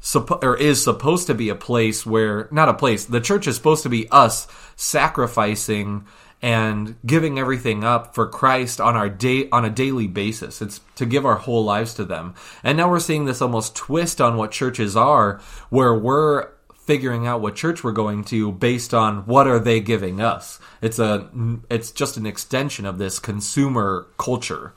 suppo- 0.00 0.42
or 0.42 0.56
is 0.56 0.84
supposed 0.84 1.26
to 1.26 1.34
be 1.34 1.48
a 1.48 1.56
place 1.56 2.06
where 2.06 2.48
not 2.52 2.68
a 2.68 2.74
place. 2.74 3.04
The 3.06 3.20
church 3.20 3.48
is 3.48 3.56
supposed 3.56 3.82
to 3.82 3.88
be 3.88 4.08
us 4.10 4.46
sacrificing 4.76 6.06
and 6.42 6.96
giving 7.06 7.38
everything 7.38 7.84
up 7.84 8.14
for 8.14 8.26
Christ 8.26 8.80
on 8.80 8.96
our 8.96 9.08
day 9.08 9.48
on 9.50 9.64
a 9.64 9.70
daily 9.70 10.06
basis. 10.06 10.60
It's 10.60 10.80
to 10.96 11.06
give 11.06 11.24
our 11.24 11.36
whole 11.36 11.64
lives 11.64 11.94
to 11.94 12.04
them. 12.04 12.34
And 12.62 12.76
now 12.76 12.90
we're 12.90 13.00
seeing 13.00 13.24
this 13.24 13.40
almost 13.40 13.74
twist 13.74 14.20
on 14.20 14.36
what 14.36 14.50
churches 14.50 14.96
are 14.96 15.40
where 15.70 15.94
we're 15.94 16.48
figuring 16.84 17.26
out 17.26 17.40
what 17.40 17.56
church 17.56 17.82
we're 17.82 17.92
going 17.92 18.22
to 18.24 18.52
based 18.52 18.92
on 18.92 19.24
what 19.24 19.46
are 19.46 19.58
they 19.58 19.80
giving 19.80 20.20
us. 20.20 20.60
It's 20.82 20.98
a 20.98 21.30
it's 21.70 21.90
just 21.90 22.16
an 22.16 22.26
extension 22.26 22.84
of 22.84 22.98
this 22.98 23.18
consumer 23.18 24.06
culture. 24.18 24.74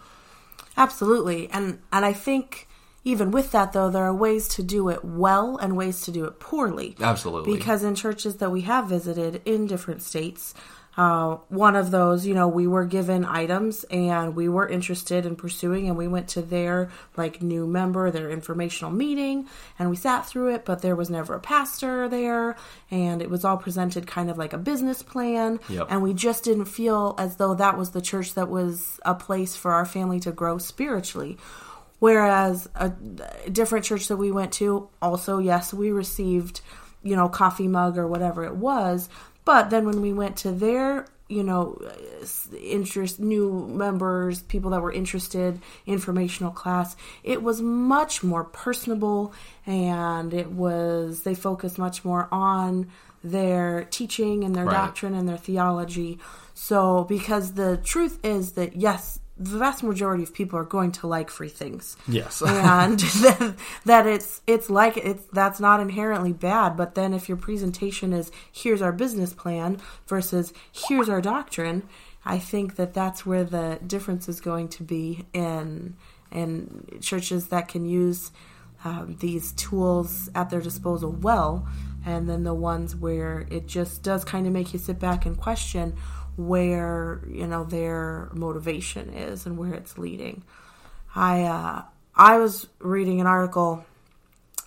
Absolutely. 0.78 1.50
And 1.50 1.80
and 1.92 2.06
I 2.06 2.14
think 2.14 2.68
even 3.04 3.32
with 3.32 3.52
that 3.52 3.74
though 3.74 3.90
there 3.90 4.06
are 4.06 4.16
ways 4.16 4.48
to 4.50 4.64
do 4.64 4.90
it 4.90 5.04
well 5.04 5.58
and 5.58 5.76
ways 5.76 6.02
to 6.02 6.12
do 6.12 6.26
it 6.26 6.40
poorly. 6.40 6.96
Absolutely. 7.02 7.54
Because 7.54 7.84
in 7.84 7.96
churches 7.96 8.38
that 8.38 8.52
we 8.52 8.62
have 8.62 8.88
visited 8.88 9.42
in 9.44 9.68
different 9.68 10.02
states, 10.02 10.54
uh, 10.98 11.38
one 11.50 11.75
of 11.75 11.92
those, 11.92 12.25
you 12.25 12.34
know, 12.34 12.48
we 12.48 12.66
were 12.66 12.84
given 12.86 13.24
items 13.24 13.84
and 13.92 14.36
we 14.36 14.50
were 14.50 14.68
interested 14.68 15.27
in 15.27 15.36
pursuing, 15.36 15.88
and 15.88 15.96
we 15.96 16.08
went 16.08 16.27
to 16.30 16.42
their 16.42 16.89
like 17.16 17.42
new 17.42 17.68
member, 17.68 18.10
their 18.10 18.32
informational 18.32 18.92
meeting, 18.92 19.48
and 19.77 19.92
we 19.92 19.96
sat 19.96 20.25
through 20.25 20.56
it, 20.56 20.66
but 20.66 20.82
there 20.82 20.96
was 20.96 21.10
never 21.10 21.36
a 21.36 21.39
pastor 21.39 22.10
there, 22.10 22.56
and 22.89 23.22
it 23.22 23.30
was 23.30 23.46
all 23.46 23.58
presented 23.58 24.08
kind 24.08 24.32
of 24.32 24.39
like 24.39 24.54
a 24.54 24.58
business 24.58 25.04
plan, 25.04 25.60
yep. 25.70 25.86
and 25.89 26.01
we 26.01 26.16
just 26.16 26.44
didn't 26.44 26.66
feel 26.66 27.13
as 27.20 27.36
though 27.36 27.54
that 27.54 27.77
was 27.77 27.92
the 27.92 28.01
church 28.01 28.34
that 28.34 28.50
was 28.50 29.00
a 29.06 29.13
place 29.13 29.56
for 29.56 29.72
our 29.72 29.86
family 29.86 30.20
to 30.20 30.32
grow 30.32 30.58
spiritually. 30.58 31.38
Whereas 32.00 32.70
a, 32.75 32.92
a 33.46 33.50
different 33.50 33.86
church 33.86 34.08
that 34.08 34.18
we 34.18 34.32
went 34.32 34.54
to, 34.54 34.89
also, 35.01 35.39
yes, 35.39 35.74
we 35.74 35.92
received, 35.92 36.62
you 37.01 37.16
know, 37.16 37.27
coffee 37.30 37.68
mug 37.68 37.98
or 37.98 38.08
whatever 38.08 38.44
it 38.44 38.56
was, 38.56 39.10
but 39.48 39.70
then 39.70 39.86
when 39.86 40.01
we 40.01 40.12
went 40.12 40.36
to 40.36 40.51
their 40.51 41.08
you 41.30 41.44
know, 41.44 41.77
interest, 42.62 43.20
new 43.20 43.68
members, 43.68 44.42
people 44.44 44.72
that 44.72 44.82
were 44.82 44.92
interested, 44.92 45.60
informational 45.86 46.51
class. 46.51 46.96
It 47.24 47.44
was 47.44 47.62
much 47.62 48.24
more 48.24 48.46
personable 48.46 49.34
and 49.66 50.34
it 50.34 50.51
was, 50.51 51.24
they 51.24 51.36
focused 51.36 51.77
much 51.77 52.06
more 52.06 52.30
on 52.32 52.89
their 53.24 53.86
teaching 53.86 54.46
and 54.46 54.56
their 54.56 54.66
Right. 54.66 54.74
doctrine 54.74 55.13
and 55.13 55.27
their 55.27 55.38
theology. 55.38 56.18
So, 56.54 57.04
because 57.04 57.54
the 57.54 57.77
truth 57.77 58.20
is 58.24 58.54
that, 58.54 58.77
yes, 58.77 59.20
the 59.39 59.58
vast 59.58 59.84
majority 59.84 60.24
of 60.24 60.34
people 60.34 60.58
are 60.58 60.63
going 60.63 60.91
to 60.91 61.08
like 61.08 61.29
free 61.29 61.50
things 61.50 61.96
Yes. 62.08 62.41
and 62.48 63.00
that, 63.00 63.56
that 63.86 64.08
it's 64.08 64.41
it's 64.48 64.70
like 64.70 64.98
it's 64.98 65.24
that's 65.32 65.60
not 65.60 65.79
inherently 65.79 66.34
bad 66.34 66.75
but 66.75 66.96
then 66.96 67.13
if 67.13 67.27
your 67.29 67.38
presentation 67.38 68.13
is 68.13 68.32
here's 68.51 68.82
our 68.82 68.91
business 68.91 69.34
plan 69.34 69.77
versus 70.08 70.53
here's 70.72 71.10
our 71.10 71.22
doctrine 71.22 71.84
i 72.25 72.38
think 72.38 72.75
that 72.75 72.94
that's 72.94 73.25
where 73.25 73.44
the 73.44 73.79
difference 73.86 74.27
is 74.27 74.41
going 74.41 74.67
to 74.67 74.84
be 74.84 75.25
in 75.34 75.96
in 76.32 77.00
churches 77.01 77.48
that 77.48 77.67
can 77.67 77.86
use 77.86 78.32
um, 78.84 79.15
these 79.20 79.53
tools 79.53 80.29
at 80.36 80.50
their 80.50 80.62
disposal 80.62 81.12
well 81.12 81.67
and 82.06 82.29
then 82.29 82.44
the 82.44 82.53
ones 82.53 82.96
where 82.96 83.46
it 83.50 83.67
just 83.67 84.01
does 84.03 84.24
kind 84.24 84.48
of 84.48 84.53
make 84.53 84.72
you 84.74 84.79
sit 84.79 85.00
back 85.00 85.25
and 85.25 85.38
question 85.38 85.96
where 86.38 87.22
you 87.29 87.46
know 87.46 87.63
their 87.63 88.29
motivation 88.32 89.10
is 89.13 89.46
and 89.46 89.58
where 89.58 89.74
it's 89.74 89.98
leading 89.98 90.44
I 91.17 91.44
uh, 91.44 91.82
I 92.15 92.38
was 92.38 92.67
reading 92.79 93.20
an 93.22 93.27
article 93.27 93.84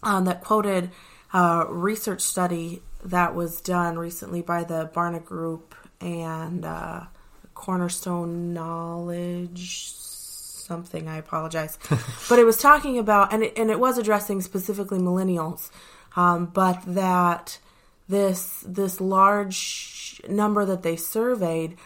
um, 0.02 0.24
that 0.24 0.42
quoted 0.42 0.90
a 1.32 1.66
research 1.68 2.22
study 2.22 2.82
that 3.04 3.34
was 3.34 3.60
done 3.60 3.98
recently 3.98 4.42
by 4.42 4.64
the 4.64 4.90
Barna 4.92 5.24
Group 5.24 5.74
and 6.00 6.64
uh, 6.64 7.02
Cornerstone 7.54 8.52
Knowledge 8.52 9.94
something. 9.94 11.08
I 11.08 11.18
apologize, 11.18 11.78
but 12.28 12.38
it 12.38 12.44
was 12.44 12.56
talking 12.56 12.98
about 12.98 13.32
and 13.32 13.44
it, 13.44 13.56
and 13.56 13.70
it 13.70 13.78
was 13.78 13.96
addressing 13.96 14.40
specifically 14.40 14.98
millennials, 14.98 15.70
um, 16.16 16.46
but 16.46 16.82
that 16.86 17.58
this 18.10 18.64
this 18.66 19.00
large 19.00 20.20
number 20.28 20.64
that 20.64 20.82
they 20.82 20.96
surveyed 20.96 21.76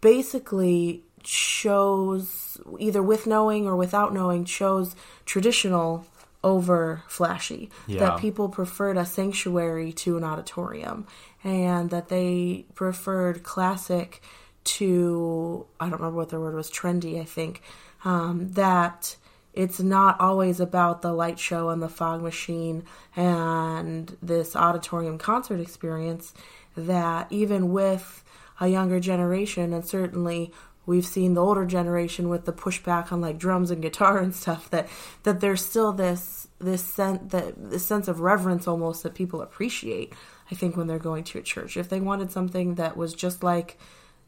basically 0.00 1.02
chose 1.22 2.58
either 2.78 3.02
with 3.02 3.26
knowing 3.26 3.66
or 3.66 3.76
without 3.76 4.12
knowing 4.14 4.44
chose 4.44 4.94
traditional 5.24 6.04
over 6.44 7.02
flashy 7.06 7.70
Yeah. 7.86 8.00
that 8.00 8.18
people 8.20 8.48
preferred 8.48 8.96
a 8.96 9.04
sanctuary 9.06 9.92
to 10.04 10.16
an 10.16 10.24
auditorium 10.24 11.06
and 11.44 11.90
that 11.90 12.08
they 12.08 12.66
preferred 12.74 13.42
classic 13.44 14.20
to 14.64 15.66
i 15.80 15.84
don't 15.88 16.00
remember 16.00 16.16
what 16.16 16.30
their 16.30 16.40
word 16.40 16.54
was 16.54 16.70
trendy 16.70 17.20
i 17.20 17.24
think 17.24 17.62
um, 18.04 18.50
that 18.54 19.16
it's 19.52 19.80
not 19.80 20.18
always 20.20 20.60
about 20.60 21.02
the 21.02 21.12
light 21.12 21.38
show 21.38 21.68
and 21.68 21.82
the 21.82 21.88
fog 21.88 22.22
machine 22.22 22.84
and 23.16 24.16
this 24.22 24.56
auditorium 24.56 25.18
concert 25.18 25.60
experience 25.60 26.32
that 26.76 27.30
even 27.30 27.72
with 27.72 28.24
a 28.60 28.68
younger 28.68 29.00
generation 29.00 29.72
and 29.72 29.86
certainly 29.86 30.52
we've 30.86 31.06
seen 31.06 31.34
the 31.34 31.42
older 31.42 31.64
generation 31.64 32.28
with 32.28 32.44
the 32.44 32.52
pushback 32.52 33.12
on 33.12 33.20
like 33.20 33.38
drums 33.38 33.70
and 33.70 33.82
guitar 33.82 34.18
and 34.18 34.34
stuff 34.34 34.70
that 34.70 34.88
that 35.22 35.40
there's 35.40 35.64
still 35.64 35.92
this 35.92 36.48
this 36.58 36.82
sense 36.82 37.20
that 37.32 37.54
this 37.70 37.84
sense 37.84 38.08
of 38.08 38.20
reverence 38.20 38.66
almost 38.66 39.02
that 39.02 39.14
people 39.14 39.42
appreciate 39.42 40.12
i 40.50 40.54
think 40.54 40.76
when 40.76 40.86
they're 40.86 40.98
going 40.98 41.24
to 41.24 41.38
a 41.38 41.42
church. 41.42 41.76
If 41.76 41.88
they 41.88 42.00
wanted 42.00 42.30
something 42.30 42.76
that 42.76 42.96
was 42.96 43.14
just 43.14 43.42
like 43.42 43.78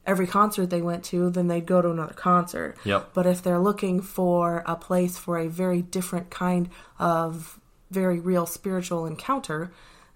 every 0.06 0.26
concert 0.26 0.70
they 0.70 0.82
went 0.82 1.04
to 1.04 1.30
then 1.30 1.48
they'd 1.48 1.66
go 1.66 1.80
to 1.82 1.90
another 1.90 2.14
concert 2.14 2.76
Yep. 2.84 3.10
but 3.14 3.26
if 3.26 3.42
they're 3.42 3.58
looking 3.60 4.00
for 4.00 4.62
a 4.66 4.76
place 4.76 5.16
for 5.18 5.38
a 5.38 5.48
very 5.48 5.82
different 5.82 6.30
kind 6.30 6.68
of 6.98 7.58
very 7.90 8.20
real 8.20 8.46
spiritual 8.46 9.06
encounter 9.06 9.70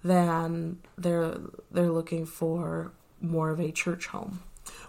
then 0.04 0.78
they're 0.97 1.37
they're 1.71 1.90
looking 1.90 2.25
for 2.26 2.92
more 3.21 3.50
of 3.50 3.59
a 3.61 3.73
church 3.73 4.07
home 4.07 4.40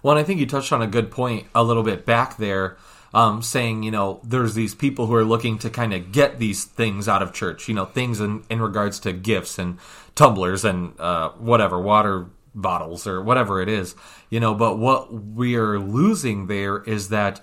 Well, 0.04 0.16
and 0.16 0.20
I 0.20 0.24
think 0.24 0.40
you 0.40 0.46
touched 0.46 0.72
on 0.72 0.82
a 0.82 0.88
good 0.88 1.10
point 1.12 1.48
a 1.56 1.64
little 1.64 1.84
bit 1.84 2.06
back 2.06 2.38
there, 2.38 2.78
um, 3.14 3.42
saying, 3.42 3.82
you 3.84 3.90
know, 3.92 4.20
there's 4.24 4.54
these 4.54 4.76
people 4.76 5.08
who 5.08 5.16
are 5.16 5.24
looking 5.26 5.58
to 5.60 5.70
kind 5.70 5.94
of 5.94 6.12
get 6.12 6.38
these 6.38 6.64
things 6.64 7.08
out 7.08 7.24
of 7.24 7.34
church, 7.34 7.68
you 7.68 7.74
know, 7.74 7.86
things 7.86 8.20
in, 8.20 8.44
in 8.50 8.62
regards 8.62 9.00
to 9.00 9.12
gifts 9.14 9.58
and 9.58 9.78
tumblers 10.16 10.64
and 10.64 10.94
uh, 11.00 11.30
whatever, 11.40 11.80
water 11.82 12.28
bottles 12.56 13.08
or 13.08 13.22
whatever 13.22 13.62
it 13.62 13.70
is, 13.70 13.96
you 14.30 14.40
know, 14.40 14.54
but 14.56 14.78
what 14.78 15.14
we 15.14 15.56
are 15.56 15.80
losing 15.80 16.48
there 16.48 16.82
is 16.84 17.10
that 17.10 17.42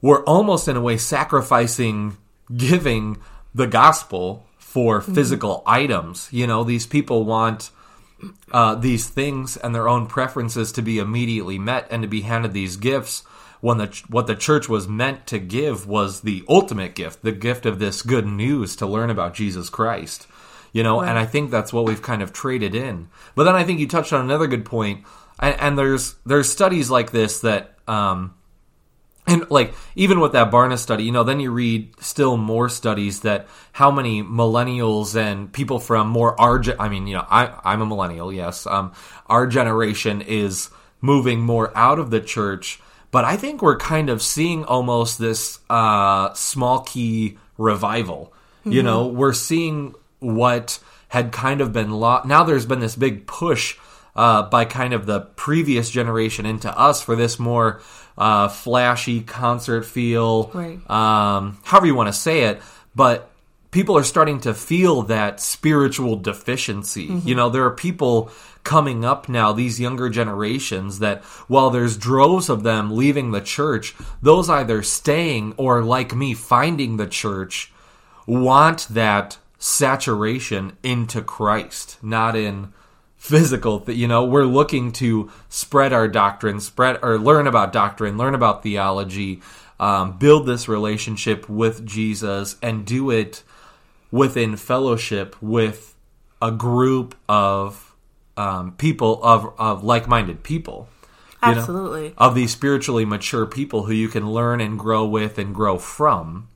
we're 0.00 0.24
almost 0.24 0.68
in 0.68 0.76
a 0.76 0.80
way 0.80 0.96
sacrificing 0.96 2.16
giving 2.56 3.18
the 3.54 3.66
gospel 3.66 4.46
for 4.58 5.00
physical 5.00 5.62
items. 5.66 6.28
You 6.30 6.46
know, 6.46 6.62
these 6.62 6.86
people 6.86 7.24
want 7.24 7.70
uh, 8.52 8.74
these 8.74 9.08
things 9.08 9.56
and 9.56 9.74
their 9.74 9.88
own 9.88 10.06
preferences 10.06 10.72
to 10.72 10.82
be 10.82 10.98
immediately 10.98 11.58
met 11.58 11.88
and 11.90 12.02
to 12.02 12.08
be 12.08 12.22
handed 12.22 12.52
these 12.52 12.76
gifts 12.76 13.22
when 13.60 13.78
the 13.78 14.02
what 14.08 14.26
the 14.26 14.36
church 14.36 14.68
was 14.68 14.86
meant 14.86 15.26
to 15.26 15.38
give 15.38 15.86
was 15.86 16.20
the 16.20 16.44
ultimate 16.48 16.94
gift, 16.94 17.22
the 17.22 17.32
gift 17.32 17.66
of 17.66 17.78
this 17.78 18.02
good 18.02 18.26
news 18.26 18.76
to 18.76 18.86
learn 18.86 19.10
about 19.10 19.34
Jesus 19.34 19.68
Christ. 19.68 20.26
You 20.72 20.82
know, 20.82 21.00
and 21.00 21.18
I 21.18 21.24
think 21.24 21.50
that's 21.50 21.72
what 21.72 21.86
we've 21.86 22.02
kind 22.02 22.22
of 22.22 22.32
traded 22.32 22.74
in. 22.74 23.08
But 23.34 23.44
then 23.44 23.56
I 23.56 23.64
think 23.64 23.80
you 23.80 23.88
touched 23.88 24.12
on 24.12 24.20
another 24.20 24.46
good 24.46 24.64
point, 24.64 25.04
and, 25.40 25.58
and 25.60 25.78
there's 25.78 26.14
there's 26.26 26.50
studies 26.50 26.90
like 26.90 27.10
this 27.10 27.40
that 27.40 27.78
um, 27.88 28.34
and 29.28 29.50
like 29.50 29.74
even 29.94 30.20
with 30.20 30.32
that 30.32 30.50
Barna 30.50 30.78
study, 30.78 31.04
you 31.04 31.12
know, 31.12 31.22
then 31.22 31.38
you 31.38 31.50
read 31.50 31.92
still 32.00 32.36
more 32.36 32.68
studies 32.68 33.20
that 33.20 33.46
how 33.72 33.90
many 33.90 34.22
millennials 34.22 35.14
and 35.14 35.52
people 35.52 35.78
from 35.78 36.08
more 36.08 36.38
our 36.40 36.58
ge- 36.58 36.76
I 36.78 36.88
mean, 36.88 37.06
you 37.06 37.16
know, 37.16 37.26
I 37.28 37.58
I'm 37.62 37.82
a 37.82 37.86
millennial, 37.86 38.32
yes. 38.32 38.66
Um 38.66 38.92
our 39.26 39.46
generation 39.46 40.22
is 40.22 40.70
moving 41.00 41.40
more 41.40 41.76
out 41.76 41.98
of 41.98 42.10
the 42.10 42.20
church, 42.20 42.80
but 43.10 43.24
I 43.24 43.36
think 43.36 43.62
we're 43.62 43.76
kind 43.76 44.08
of 44.08 44.22
seeing 44.22 44.64
almost 44.64 45.18
this 45.18 45.60
uh 45.68 46.32
small 46.32 46.80
key 46.80 47.38
revival. 47.58 48.32
You 48.64 48.82
know, 48.82 49.06
we're 49.06 49.32
seeing 49.32 49.94
what 50.20 50.78
had 51.08 51.32
kind 51.32 51.60
of 51.60 51.72
been 51.72 51.90
lost. 51.90 52.26
Now 52.26 52.44
there's 52.44 52.66
been 52.66 52.80
this 52.80 52.96
big 52.96 53.26
push 53.26 53.76
uh, 54.14 54.42
by 54.42 54.64
kind 54.64 54.92
of 54.92 55.06
the 55.06 55.20
previous 55.20 55.90
generation 55.90 56.44
into 56.44 56.76
us 56.78 57.00
for 57.02 57.14
this 57.16 57.38
more 57.38 57.80
uh, 58.16 58.48
flashy 58.48 59.20
concert 59.20 59.84
feel, 59.84 60.48
Right. 60.52 60.78
um, 60.90 61.58
however 61.64 61.86
you 61.86 61.94
want 61.94 62.08
to 62.08 62.12
say 62.12 62.40
it. 62.44 62.60
But 62.96 63.30
people 63.70 63.96
are 63.96 64.02
starting 64.04 64.40
to 64.40 64.54
feel 64.54 65.02
that 65.02 65.40
spiritual 65.40 66.16
deficiency. 66.16 67.04
You 67.24 67.34
know, 67.36 67.48
there 67.48 67.64
are 67.64 67.70
people 67.74 68.30
coming 68.64 69.04
up 69.04 69.28
now, 69.28 69.52
these 69.52 69.78
younger 69.80 70.08
generations, 70.10 70.98
that 70.98 71.22
while 71.46 71.70
there's 71.70 71.96
droves 71.96 72.48
of 72.48 72.64
them 72.64 72.96
leaving 72.96 73.30
the 73.30 73.40
church, 73.40 73.94
those 74.20 74.50
either 74.50 74.82
staying 74.82 75.54
or, 75.56 75.82
like 75.84 76.14
me, 76.14 76.34
finding 76.34 76.96
the 76.96 77.06
church 77.06 77.72
want 78.26 78.88
that 78.90 79.38
saturation 79.58 80.76
into 80.82 81.20
Christ, 81.20 81.98
not 82.02 82.36
in 82.36 82.72
physical 83.18 83.80
th- 83.80 83.98
you 83.98 84.06
know 84.06 84.24
we're 84.24 84.44
looking 84.44 84.92
to 84.92 85.30
spread 85.48 85.92
our 85.92 86.06
doctrine 86.06 86.60
spread 86.60 86.96
or 87.02 87.18
learn 87.18 87.48
about 87.48 87.72
doctrine 87.72 88.16
learn 88.16 88.32
about 88.32 88.62
theology 88.62 89.42
um, 89.80 90.16
build 90.18 90.46
this 90.46 90.68
relationship 90.68 91.48
with 91.48 91.84
jesus 91.84 92.56
and 92.62 92.86
do 92.86 93.10
it 93.10 93.42
within 94.12 94.56
fellowship 94.56 95.36
with 95.42 95.96
a 96.40 96.52
group 96.52 97.16
of 97.28 97.92
um, 98.36 98.72
people 98.78 99.20
of, 99.24 99.52
of 99.58 99.82
like-minded 99.82 100.44
people 100.44 100.88
you 101.42 101.52
know? 101.52 101.58
Absolutely. 101.58 102.14
of 102.16 102.36
these 102.36 102.52
spiritually 102.52 103.04
mature 103.04 103.46
people 103.46 103.84
who 103.84 103.92
you 103.92 104.06
can 104.06 104.30
learn 104.30 104.60
and 104.60 104.78
grow 104.78 105.04
with 105.04 105.38
and 105.38 105.52
grow 105.52 105.76
from 105.76 106.46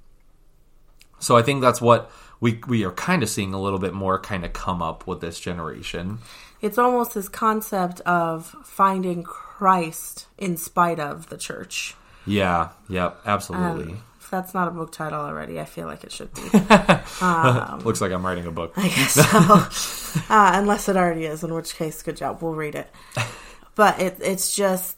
so 1.18 1.36
i 1.36 1.42
think 1.42 1.60
that's 1.60 1.80
what 1.80 2.08
we, 2.42 2.60
we 2.66 2.84
are 2.84 2.90
kind 2.90 3.22
of 3.22 3.30
seeing 3.30 3.54
a 3.54 3.60
little 3.60 3.78
bit 3.78 3.94
more 3.94 4.18
kind 4.18 4.44
of 4.44 4.52
come 4.52 4.82
up 4.82 5.06
with 5.06 5.20
this 5.20 5.38
generation 5.38 6.18
It's 6.60 6.76
almost 6.76 7.14
this 7.14 7.28
concept 7.28 8.00
of 8.00 8.46
finding 8.64 9.22
Christ 9.22 10.26
in 10.36 10.56
spite 10.56 10.98
of 10.98 11.28
the 11.28 11.38
church. 11.38 11.94
Yeah, 12.26 12.70
yep, 12.88 13.20
absolutely. 13.24 13.94
If 14.20 14.30
that's 14.30 14.54
not 14.54 14.68
a 14.68 14.70
book 14.72 14.92
title 14.92 15.20
already, 15.20 15.60
I 15.60 15.64
feel 15.64 15.86
like 15.86 16.04
it 16.04 16.12
should 16.12 16.34
be. 16.34 16.42
Looks 17.84 18.00
like 18.00 18.12
I'm 18.12 18.26
writing 18.26 18.46
a 18.46 18.50
book. 18.50 18.72
I 18.76 18.88
guess 18.88 19.12
so. 20.18 20.22
uh, 20.28 20.50
unless 20.54 20.88
it 20.88 20.96
already 20.96 21.24
is, 21.26 21.44
in 21.44 21.54
which 21.54 21.74
case, 21.76 22.02
good 22.02 22.16
job. 22.16 22.42
We'll 22.42 22.54
read 22.54 22.74
it. 22.74 22.88
But 23.74 24.00
it, 24.00 24.18
it's 24.20 24.54
just 24.54 24.96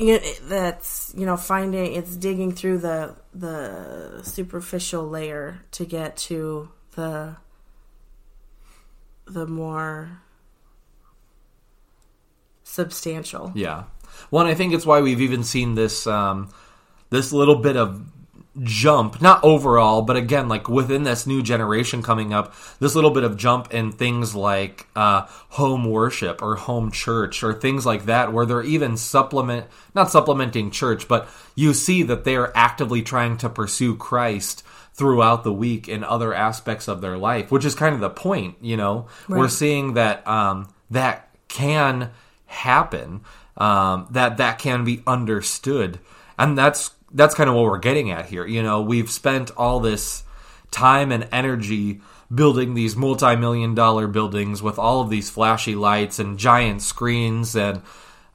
you 0.00 0.20
that's 0.44 1.12
you 1.16 1.26
know 1.26 1.36
finding 1.36 1.94
it's 1.94 2.16
digging 2.16 2.52
through 2.52 2.78
the 2.78 3.14
the 3.34 4.22
superficial 4.22 5.08
layer 5.08 5.62
to 5.72 5.84
get 5.84 6.16
to 6.16 6.70
the 6.92 7.36
the 9.26 9.46
more 9.46 10.22
substantial. 12.64 13.52
Yeah. 13.54 13.84
One, 14.30 14.46
I 14.46 14.54
think 14.54 14.74
it's 14.74 14.86
why 14.86 15.00
we've 15.00 15.20
even 15.20 15.44
seen 15.44 15.74
this 15.74 16.06
um, 16.06 16.50
this 17.10 17.32
little 17.32 17.56
bit 17.56 17.76
of 17.76 18.02
jump, 18.62 19.22
not 19.22 19.42
overall, 19.42 20.02
but 20.02 20.16
again, 20.16 20.48
like 20.48 20.68
within 20.68 21.04
this 21.04 21.26
new 21.26 21.42
generation 21.42 22.02
coming 22.02 22.32
up, 22.32 22.54
this 22.78 22.94
little 22.94 23.10
bit 23.10 23.24
of 23.24 23.36
jump 23.36 23.72
in 23.72 23.92
things 23.92 24.34
like 24.34 24.86
uh, 24.94 25.26
home 25.50 25.84
worship 25.84 26.42
or 26.42 26.56
home 26.56 26.90
church 26.90 27.42
or 27.42 27.54
things 27.54 27.86
like 27.86 28.06
that, 28.06 28.32
where 28.32 28.46
they're 28.46 28.62
even 28.62 28.96
supplement, 28.96 29.66
not 29.94 30.10
supplementing 30.10 30.70
church, 30.70 31.08
but 31.08 31.28
you 31.54 31.72
see 31.72 32.02
that 32.02 32.24
they 32.24 32.36
are 32.36 32.52
actively 32.54 33.02
trying 33.02 33.36
to 33.38 33.48
pursue 33.48 33.96
Christ 33.96 34.62
throughout 34.92 35.44
the 35.44 35.52
week 35.52 35.88
in 35.88 36.04
other 36.04 36.34
aspects 36.34 36.88
of 36.88 37.00
their 37.00 37.16
life, 37.16 37.50
which 37.50 37.64
is 37.64 37.74
kind 37.74 37.94
of 37.94 38.00
the 38.00 38.10
point, 38.10 38.56
you 38.60 38.76
know. 38.76 39.06
Right. 39.28 39.38
We're 39.38 39.48
seeing 39.48 39.94
that 39.94 40.26
um, 40.26 40.68
that 40.90 41.30
can 41.48 42.10
happen, 42.46 43.22
um, 43.56 44.08
that 44.10 44.36
that 44.36 44.58
can 44.58 44.84
be 44.84 45.02
understood, 45.06 46.00
and 46.38 46.58
that's 46.58 46.90
that's 47.12 47.34
kind 47.34 47.48
of 47.48 47.56
what 47.56 47.64
we're 47.64 47.78
getting 47.78 48.10
at 48.10 48.26
here. 48.26 48.46
You 48.46 48.62
know, 48.62 48.82
we've 48.82 49.10
spent 49.10 49.50
all 49.56 49.80
this 49.80 50.24
time 50.70 51.10
and 51.12 51.28
energy 51.32 52.00
building 52.32 52.74
these 52.74 52.94
multi-million 52.94 53.74
dollar 53.74 54.06
buildings 54.06 54.62
with 54.62 54.78
all 54.78 55.00
of 55.00 55.10
these 55.10 55.30
flashy 55.30 55.74
lights 55.74 56.18
and 56.18 56.38
giant 56.38 56.80
screens 56.80 57.56
and 57.56 57.82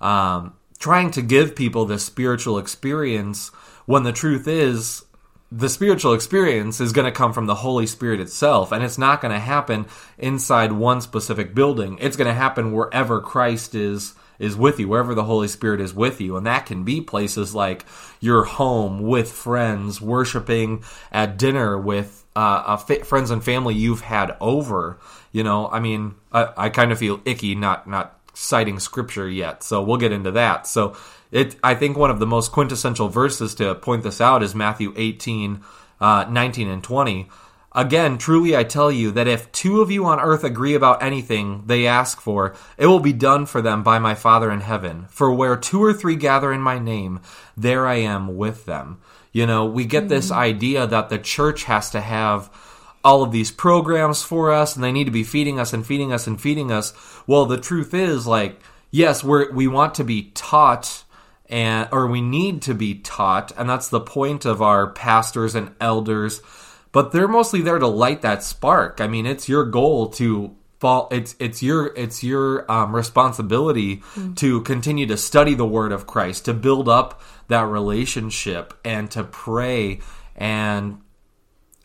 um, 0.02 0.54
trying 0.80 1.12
to 1.12 1.22
give 1.22 1.56
people 1.56 1.86
this 1.86 2.04
spiritual 2.04 2.58
experience 2.58 3.50
when 3.86 4.04
the 4.04 4.12
truth 4.12 4.48
is 4.48 5.06
the 5.52 5.70
spiritual 5.70 6.14
experience 6.14 6.82
is 6.82 6.92
going 6.92 7.06
to 7.06 7.12
come 7.12 7.32
from 7.32 7.46
the 7.46 7.56
Holy 7.56 7.86
Spirit 7.86 8.20
itself, 8.20 8.72
and 8.72 8.84
it's 8.84 8.98
not 8.98 9.22
going 9.22 9.32
to 9.32 9.40
happen 9.40 9.86
inside 10.18 10.72
one 10.72 11.00
specific 11.00 11.54
building. 11.56 11.98
It's 12.02 12.18
going 12.18 12.28
to 12.28 12.34
happen 12.34 12.74
wherever 12.74 13.22
Christ 13.22 13.76
is 13.76 14.16
is 14.40 14.56
with 14.56 14.80
you, 14.80 14.88
wherever 14.88 15.16
the 15.16 15.24
Holy 15.24 15.48
Spirit 15.48 15.82
is 15.82 15.94
with 15.94 16.22
you, 16.22 16.38
and 16.38 16.46
that 16.46 16.66
can 16.66 16.84
be 16.84 17.02
places 17.02 17.56
like 17.56 17.86
your 18.20 18.44
home 18.44 19.02
with 19.02 19.32
friends, 19.32 20.02
worshiping 20.02 20.84
at 21.12 21.38
dinner 21.38 21.78
with 21.78 22.26
uh, 22.36 22.78
friends 22.78 23.32
and 23.32 23.44
family 23.44 23.76
you've 23.76 24.02
had 24.02 24.36
over. 24.42 25.00
You 25.32 25.44
know, 25.44 25.68
I 25.68 25.80
mean, 25.80 26.16
I, 26.32 26.50
I 26.58 26.70
kind 26.70 26.92
of 26.92 27.00
feel 27.00 27.22
icky 27.26 27.56
not 27.56 27.88
not 27.88 28.20
citing 28.34 28.80
scripture 28.80 29.30
yet, 29.30 29.64
so 29.64 29.82
we'll 29.82 29.98
get 29.98 30.12
into 30.12 30.32
that. 30.32 30.68
So 30.68 30.96
it, 31.32 31.56
I 31.64 31.76
think 31.76 31.98
one 31.98 32.12
of 32.12 32.20
the 32.20 32.28
most 32.28 32.52
quintessential 32.52 33.10
verses 33.10 33.56
to 33.56 33.76
point 33.76 34.04
this 34.04 34.22
out 34.22 34.44
is 34.44 34.54
Matthew 34.56 34.94
18, 34.96 35.62
uh, 36.00 36.26
19 36.30 36.70
and 36.70 36.84
20. 36.84 37.30
Again, 37.76 38.18
truly 38.18 38.56
I 38.56 38.64
tell 38.64 38.90
you 38.90 39.12
that 39.12 39.28
if 39.28 39.52
two 39.52 39.82
of 39.82 39.92
you 39.92 40.06
on 40.06 40.22
earth 40.22 40.46
agree 40.46 40.76
about 40.76 41.04
anything 41.04 41.64
they 41.66 41.86
ask 41.86 42.22
for, 42.22 42.56
it 42.78 42.88
will 42.88 43.02
be 43.02 43.12
done 43.12 43.46
for 43.46 43.62
them 43.62 43.84
by 43.84 44.00
my 44.00 44.16
Father 44.16 44.50
in 44.50 44.62
heaven. 44.62 45.08
For 45.10 45.34
where 45.34 45.58
two 45.58 45.84
or 45.84 45.92
three 45.92 46.16
gather 46.16 46.54
in 46.54 46.62
my 46.62 46.80
name, 46.80 47.20
there 47.58 47.86
I 47.86 47.96
am 47.96 48.38
with 48.38 48.66
them. 48.66 49.02
You 49.34 49.46
know, 49.46 49.66
we 49.66 49.84
get 49.84 50.08
this 50.08 50.28
mm-hmm. 50.28 50.40
idea 50.40 50.88
that 50.88 51.10
the 51.10 51.20
church 51.20 51.66
has 51.66 51.90
to 51.90 52.00
have 52.00 52.50
all 53.04 53.24
of 53.24 53.34
these 53.34 53.52
programs 53.52 54.24
for 54.24 54.54
us 54.54 54.76
and 54.76 54.84
they 54.84 54.94
need 54.94 55.04
to 55.04 55.12
be 55.12 55.26
feeding 55.26 55.60
us 55.60 55.74
and 55.74 55.86
feeding 55.86 56.14
us 56.14 56.28
and 56.28 56.40
feeding 56.40 56.72
us. 56.72 56.94
Well, 57.28 57.46
the 57.46 57.60
truth 57.60 57.94
is 57.94 58.26
like, 58.26 58.58
yes, 58.90 59.22
we're, 59.22 59.52
we 59.52 59.68
want 59.68 59.96
to 59.96 60.06
be 60.06 60.32
taught 60.34 61.04
and, 61.50 61.90
or 61.92 62.08
we 62.08 62.22
need 62.22 62.62
to 62.64 62.74
be 62.74 62.96
taught. 62.96 63.52
And 63.58 63.70
that's 63.70 63.90
the 63.90 64.00
point 64.00 64.46
of 64.46 64.62
our 64.62 64.88
pastors 64.88 65.56
and 65.56 65.76
elders 65.82 66.42
but 66.96 67.12
they're 67.12 67.28
mostly 67.28 67.60
there 67.60 67.78
to 67.78 67.88
light 67.88 68.22
that 68.22 68.42
spark. 68.42 69.02
I 69.02 69.08
mean, 69.08 69.26
it's 69.26 69.50
your 69.50 69.66
goal 69.66 70.08
to 70.12 70.56
fall. 70.80 71.10
It's 71.12 71.36
it's 71.40 71.62
your 71.62 71.88
it's 71.88 72.24
your 72.24 72.72
um, 72.72 72.96
responsibility 72.96 73.98
mm. 73.98 74.34
to 74.38 74.62
continue 74.62 75.06
to 75.08 75.18
study 75.18 75.56
the 75.56 75.66
Word 75.66 75.92
of 75.92 76.08
Christ, 76.08 76.46
to 76.46 76.54
build 76.54 76.88
up 76.88 77.22
that 77.50 77.64
relationship, 77.64 78.74
and 78.86 79.12
to 79.12 79.26
pray 79.26 80.00
and 80.38 81.02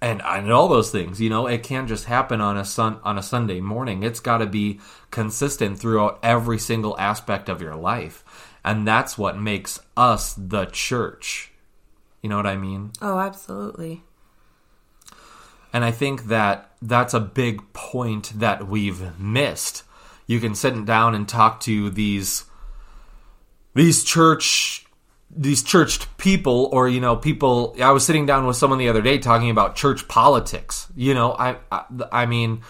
and 0.00 0.22
and 0.24 0.52
all 0.52 0.68
those 0.68 0.92
things. 0.92 1.20
You 1.20 1.28
know, 1.28 1.48
it 1.48 1.64
can't 1.64 1.88
just 1.88 2.04
happen 2.04 2.40
on 2.40 2.56
a 2.56 2.64
sun 2.64 3.00
on 3.02 3.18
a 3.18 3.22
Sunday 3.22 3.60
morning. 3.60 4.04
It's 4.04 4.20
got 4.20 4.38
to 4.38 4.46
be 4.46 4.78
consistent 5.10 5.80
throughout 5.80 6.20
every 6.22 6.60
single 6.60 6.96
aspect 7.00 7.48
of 7.48 7.60
your 7.60 7.74
life, 7.74 8.22
and 8.64 8.86
that's 8.86 9.18
what 9.18 9.36
makes 9.36 9.80
us 9.96 10.34
the 10.34 10.66
church. 10.66 11.50
You 12.22 12.28
know 12.28 12.36
what 12.36 12.46
I 12.46 12.56
mean? 12.56 12.92
Oh, 13.02 13.18
absolutely. 13.18 14.04
And 15.72 15.84
I 15.84 15.90
think 15.90 16.24
that 16.24 16.72
that's 16.82 17.14
a 17.14 17.20
big 17.20 17.72
point 17.72 18.32
that 18.38 18.66
we've 18.66 19.18
missed. 19.18 19.84
You 20.26 20.40
can 20.40 20.54
sit 20.54 20.84
down 20.84 21.14
and 21.14 21.28
talk 21.28 21.60
to 21.60 21.90
these 21.90 22.44
these 23.74 24.02
church 24.04 24.86
these 25.30 25.62
churched 25.62 26.16
people 26.18 26.68
or 26.72 26.88
you 26.88 27.00
know 27.00 27.16
people 27.16 27.76
I 27.80 27.92
was 27.92 28.04
sitting 28.04 28.26
down 28.26 28.46
with 28.46 28.56
someone 28.56 28.78
the 28.78 28.88
other 28.88 29.02
day 29.02 29.18
talking 29.18 29.50
about 29.50 29.76
church 29.76 30.08
politics. 30.08 30.88
You 30.96 31.14
know, 31.14 31.32
I 31.32 31.56
I, 31.70 31.84
I 32.10 32.26
mean 32.26 32.62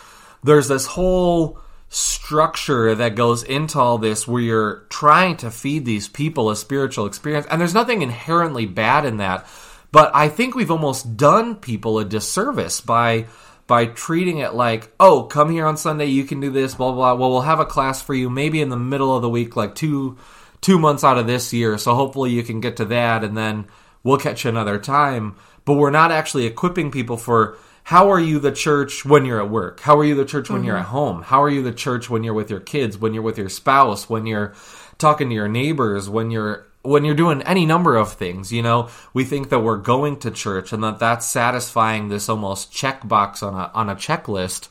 there's 0.42 0.68
this 0.68 0.86
whole 0.86 1.58
structure 1.88 2.94
that 2.94 3.16
goes 3.16 3.42
into 3.42 3.78
all 3.78 3.98
this 3.98 4.26
where 4.28 4.40
you're 4.40 4.86
trying 4.90 5.36
to 5.38 5.50
feed 5.50 5.84
these 5.84 6.06
people 6.06 6.48
a 6.48 6.54
spiritual 6.54 7.04
experience 7.04 7.46
and 7.50 7.60
there's 7.60 7.74
nothing 7.74 8.00
inherently 8.00 8.64
bad 8.64 9.04
in 9.04 9.16
that 9.16 9.44
but 9.92 10.10
I 10.14 10.28
think 10.28 10.54
we've 10.54 10.70
almost 10.70 11.16
done 11.16 11.56
people 11.56 11.98
a 11.98 12.04
disservice 12.04 12.80
by 12.80 13.26
by 13.66 13.86
treating 13.86 14.38
it 14.38 14.52
like, 14.52 14.92
oh, 14.98 15.22
come 15.24 15.50
here 15.52 15.64
on 15.64 15.76
Sunday, 15.76 16.06
you 16.06 16.24
can 16.24 16.40
do 16.40 16.50
this, 16.50 16.74
blah 16.74 16.92
blah. 16.92 17.14
blah. 17.14 17.20
Well, 17.20 17.30
we'll 17.30 17.40
have 17.42 17.60
a 17.60 17.64
class 17.64 18.02
for 18.02 18.14
you 18.14 18.28
maybe 18.28 18.60
in 18.60 18.68
the 18.68 18.76
middle 18.76 19.14
of 19.14 19.22
the 19.22 19.30
week, 19.30 19.56
like 19.56 19.74
two 19.74 20.16
two 20.60 20.78
months 20.78 21.04
out 21.04 21.18
of 21.18 21.26
this 21.26 21.52
year. 21.52 21.78
So 21.78 21.94
hopefully 21.94 22.30
you 22.30 22.42
can 22.42 22.60
get 22.60 22.76
to 22.78 22.84
that, 22.86 23.24
and 23.24 23.36
then 23.36 23.66
we'll 24.02 24.18
catch 24.18 24.44
you 24.44 24.50
another 24.50 24.78
time. 24.78 25.36
But 25.64 25.74
we're 25.74 25.90
not 25.90 26.10
actually 26.10 26.46
equipping 26.46 26.90
people 26.90 27.16
for 27.16 27.58
how 27.84 28.10
are 28.10 28.20
you 28.20 28.38
the 28.38 28.52
church 28.52 29.04
when 29.04 29.24
you're 29.24 29.40
at 29.40 29.50
work? 29.50 29.80
How 29.80 29.98
are 29.98 30.04
you 30.04 30.14
the 30.14 30.24
church 30.24 30.48
when 30.48 30.60
mm-hmm. 30.60 30.68
you're 30.68 30.76
at 30.76 30.86
home? 30.86 31.22
How 31.22 31.42
are 31.42 31.50
you 31.50 31.62
the 31.62 31.72
church 31.72 32.08
when 32.08 32.22
you're 32.22 32.34
with 32.34 32.50
your 32.50 32.60
kids? 32.60 32.98
When 32.98 33.14
you're 33.14 33.22
with 33.22 33.38
your 33.38 33.48
spouse? 33.48 34.08
When 34.08 34.26
you're 34.26 34.54
talking 34.98 35.28
to 35.28 35.34
your 35.34 35.48
neighbors? 35.48 36.08
When 36.08 36.30
you're 36.30 36.66
when 36.82 37.04
you're 37.04 37.14
doing 37.14 37.42
any 37.42 37.66
number 37.66 37.96
of 37.96 38.12
things, 38.12 38.52
you 38.52 38.62
know, 38.62 38.88
we 39.12 39.24
think 39.24 39.50
that 39.50 39.60
we're 39.60 39.76
going 39.76 40.18
to 40.20 40.30
church 40.30 40.72
and 40.72 40.82
that 40.82 40.98
that's 40.98 41.26
satisfying 41.26 42.08
this 42.08 42.28
almost 42.28 42.72
checkbox 42.72 43.42
on 43.42 43.54
a 43.54 43.70
on 43.74 43.88
a 43.88 43.96
checklist. 43.96 44.68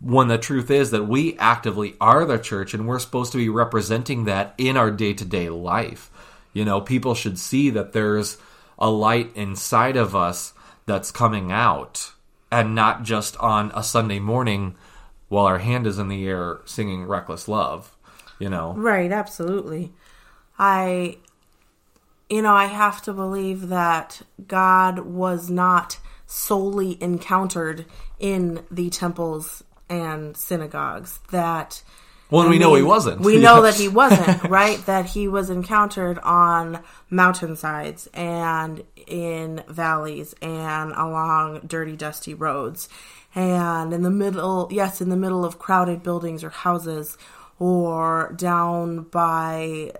When 0.00 0.28
the 0.28 0.38
truth 0.38 0.70
is 0.70 0.92
that 0.92 1.06
we 1.06 1.36
actively 1.38 1.94
are 2.00 2.24
the 2.24 2.38
church 2.38 2.72
and 2.72 2.88
we're 2.88 2.98
supposed 2.98 3.32
to 3.32 3.38
be 3.38 3.50
representing 3.50 4.24
that 4.24 4.54
in 4.56 4.78
our 4.78 4.90
day 4.90 5.12
to 5.12 5.24
day 5.24 5.50
life. 5.50 6.10
You 6.54 6.64
know, 6.64 6.80
people 6.80 7.14
should 7.14 7.38
see 7.38 7.68
that 7.70 7.92
there's 7.92 8.38
a 8.78 8.90
light 8.90 9.30
inside 9.34 9.96
of 9.96 10.16
us 10.16 10.54
that's 10.86 11.10
coming 11.10 11.52
out 11.52 12.12
and 12.50 12.74
not 12.74 13.02
just 13.02 13.36
on 13.36 13.70
a 13.74 13.82
Sunday 13.82 14.18
morning 14.18 14.74
while 15.28 15.44
our 15.44 15.58
hand 15.58 15.86
is 15.86 15.98
in 15.98 16.08
the 16.08 16.26
air 16.26 16.60
singing 16.64 17.04
reckless 17.04 17.46
love, 17.46 17.94
you 18.38 18.48
know. 18.48 18.72
Right, 18.72 19.12
absolutely. 19.12 19.92
I 20.58 21.18
you 22.30 22.42
know, 22.42 22.54
I 22.54 22.66
have 22.66 23.02
to 23.02 23.12
believe 23.12 23.68
that 23.68 24.22
God 24.46 25.00
was 25.00 25.50
not 25.50 25.98
solely 26.26 26.96
encountered 27.02 27.84
in 28.20 28.64
the 28.70 28.88
temples 28.88 29.64
and 29.88 30.36
synagogues. 30.36 31.18
That 31.32 31.82
well, 32.30 32.48
we 32.48 32.58
know 32.58 32.74
he 32.76 32.82
wasn't. 32.82 33.20
We 33.22 33.38
know 33.38 33.62
that 33.62 33.74
he 33.74 33.88
wasn't, 34.02 34.44
right? 34.44 34.78
That 34.86 35.06
he 35.06 35.26
was 35.26 35.50
encountered 35.50 36.20
on 36.20 36.84
mountainsides 37.10 38.06
and 38.14 38.84
in 39.08 39.64
valleys 39.68 40.34
and 40.40 40.92
along 40.92 41.62
dirty, 41.66 41.96
dusty 41.96 42.32
roads. 42.32 42.88
And 43.34 43.92
in 43.92 44.02
the 44.02 44.10
middle, 44.10 44.68
yes, 44.70 45.00
in 45.00 45.08
the 45.08 45.16
middle 45.16 45.44
of 45.44 45.58
crowded 45.58 46.04
buildings 46.04 46.44
or 46.44 46.50
houses 46.50 47.18
or 47.58 48.32
down 48.36 49.02
by 49.02 49.92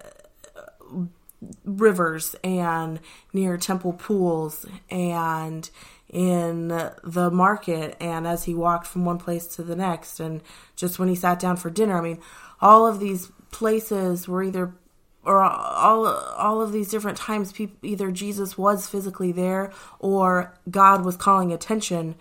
rivers 1.64 2.35
and 2.44 3.00
near 3.33 3.57
temple 3.57 3.92
pools 3.92 4.66
and 4.90 5.70
in 6.09 6.68
the 6.68 7.31
market 7.33 7.96
and 8.00 8.26
as 8.26 8.44
he 8.44 8.55
walked 8.55 8.87
from 8.87 9.05
one 9.05 9.18
place 9.18 9.46
to 9.46 9.62
the 9.62 9.76
next 9.76 10.20
and 10.20 10.42
just 10.76 10.98
when 10.98 11.09
he 11.09 11.14
sat 11.14 11.38
down 11.38 11.57
for 11.57 11.70
dinner 11.70 11.96
i 11.96 12.03
mean 12.03 12.20
all 12.61 12.87
of 12.87 13.00
these 13.00 13.31
places 13.50 14.29
were 14.29 14.42
either 14.42 14.74
or 15.24 15.42
all 15.42 16.07
all 16.07 16.61
of 16.61 16.72
these 16.72 16.90
different 16.90 17.16
times 17.16 17.53
people, 17.53 17.76
either 17.83 18.11
jesus 18.11 18.59
was 18.59 18.88
physically 18.88 19.33
there 19.33 19.72
or 19.98 20.53
god 20.70 21.05
was 21.05 21.16
calling 21.16 21.53
attention 21.53 22.14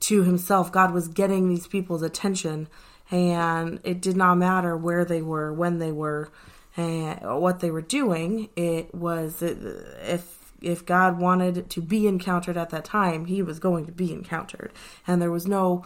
to 0.00 0.22
himself. 0.22 0.72
God 0.72 0.92
was 0.92 1.08
getting 1.08 1.48
these 1.48 1.66
people's 1.66 2.02
attention 2.02 2.68
and 3.10 3.80
it 3.84 4.00
did 4.00 4.16
not 4.16 4.36
matter 4.36 4.76
where 4.76 5.04
they 5.04 5.22
were 5.22 5.52
when 5.52 5.78
they 5.78 5.92
were 5.92 6.30
and 6.76 7.40
what 7.40 7.60
they 7.60 7.70
were 7.70 7.82
doing. 7.82 8.48
It 8.56 8.94
was 8.94 9.42
if 9.42 10.36
if 10.60 10.86
God 10.86 11.18
wanted 11.20 11.68
to 11.70 11.80
be 11.82 12.06
encountered 12.06 12.56
at 12.56 12.70
that 12.70 12.84
time, 12.84 13.26
He 13.26 13.42
was 13.42 13.58
going 13.58 13.86
to 13.86 13.92
be 13.92 14.12
encountered, 14.12 14.72
and 15.06 15.20
there 15.20 15.30
was 15.30 15.46
no 15.46 15.84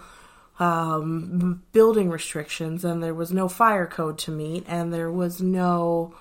um, 0.58 1.62
building 1.72 2.10
restrictions, 2.10 2.84
and 2.84 3.02
there 3.02 3.14
was 3.14 3.32
no 3.32 3.48
fire 3.48 3.86
code 3.86 4.18
to 4.18 4.30
meet, 4.30 4.64
and 4.68 4.92
there 4.92 5.10
was 5.10 5.40
no 5.40 6.14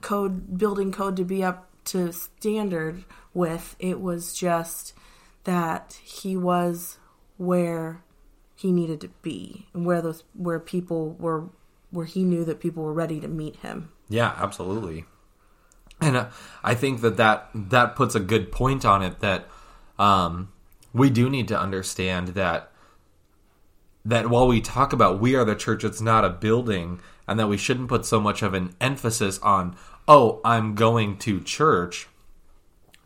code 0.00 0.58
building 0.58 0.92
code 0.92 1.16
to 1.16 1.24
be 1.24 1.42
up 1.42 1.68
to 1.86 2.12
standard 2.12 3.04
with. 3.34 3.76
It 3.78 4.00
was 4.00 4.34
just 4.34 4.94
that 5.44 5.98
he 6.02 6.36
was 6.36 6.98
where 7.36 8.02
he 8.54 8.72
needed 8.72 9.00
to 9.02 9.08
be, 9.22 9.66
and 9.74 9.84
where 9.84 10.00
those 10.00 10.24
where 10.34 10.60
people 10.60 11.12
were 11.14 11.48
where 11.96 12.06
he 12.06 12.22
knew 12.22 12.44
that 12.44 12.60
people 12.60 12.84
were 12.84 12.92
ready 12.92 13.18
to 13.20 13.28
meet 13.28 13.56
him. 13.56 13.90
Yeah, 14.08 14.34
absolutely. 14.36 15.06
And 16.00 16.16
uh, 16.16 16.28
I 16.62 16.74
think 16.74 17.00
that, 17.00 17.16
that 17.16 17.48
that 17.54 17.96
puts 17.96 18.14
a 18.14 18.20
good 18.20 18.52
point 18.52 18.84
on 18.84 19.02
it 19.02 19.20
that 19.20 19.48
um, 19.98 20.52
we 20.92 21.10
do 21.10 21.30
need 21.30 21.48
to 21.48 21.58
understand 21.58 22.28
that 22.28 22.70
that 24.04 24.30
while 24.30 24.46
we 24.46 24.60
talk 24.60 24.92
about 24.92 25.20
we 25.20 25.34
are 25.34 25.44
the 25.44 25.56
church, 25.56 25.82
it's 25.82 26.00
not 26.00 26.24
a 26.24 26.30
building, 26.30 27.00
and 27.26 27.40
that 27.40 27.48
we 27.48 27.56
shouldn't 27.56 27.88
put 27.88 28.06
so 28.06 28.20
much 28.20 28.42
of 28.42 28.54
an 28.54 28.74
emphasis 28.80 29.38
on, 29.40 29.74
oh, 30.06 30.40
I'm 30.44 30.74
going 30.74 31.18
to 31.18 31.40
church. 31.40 32.06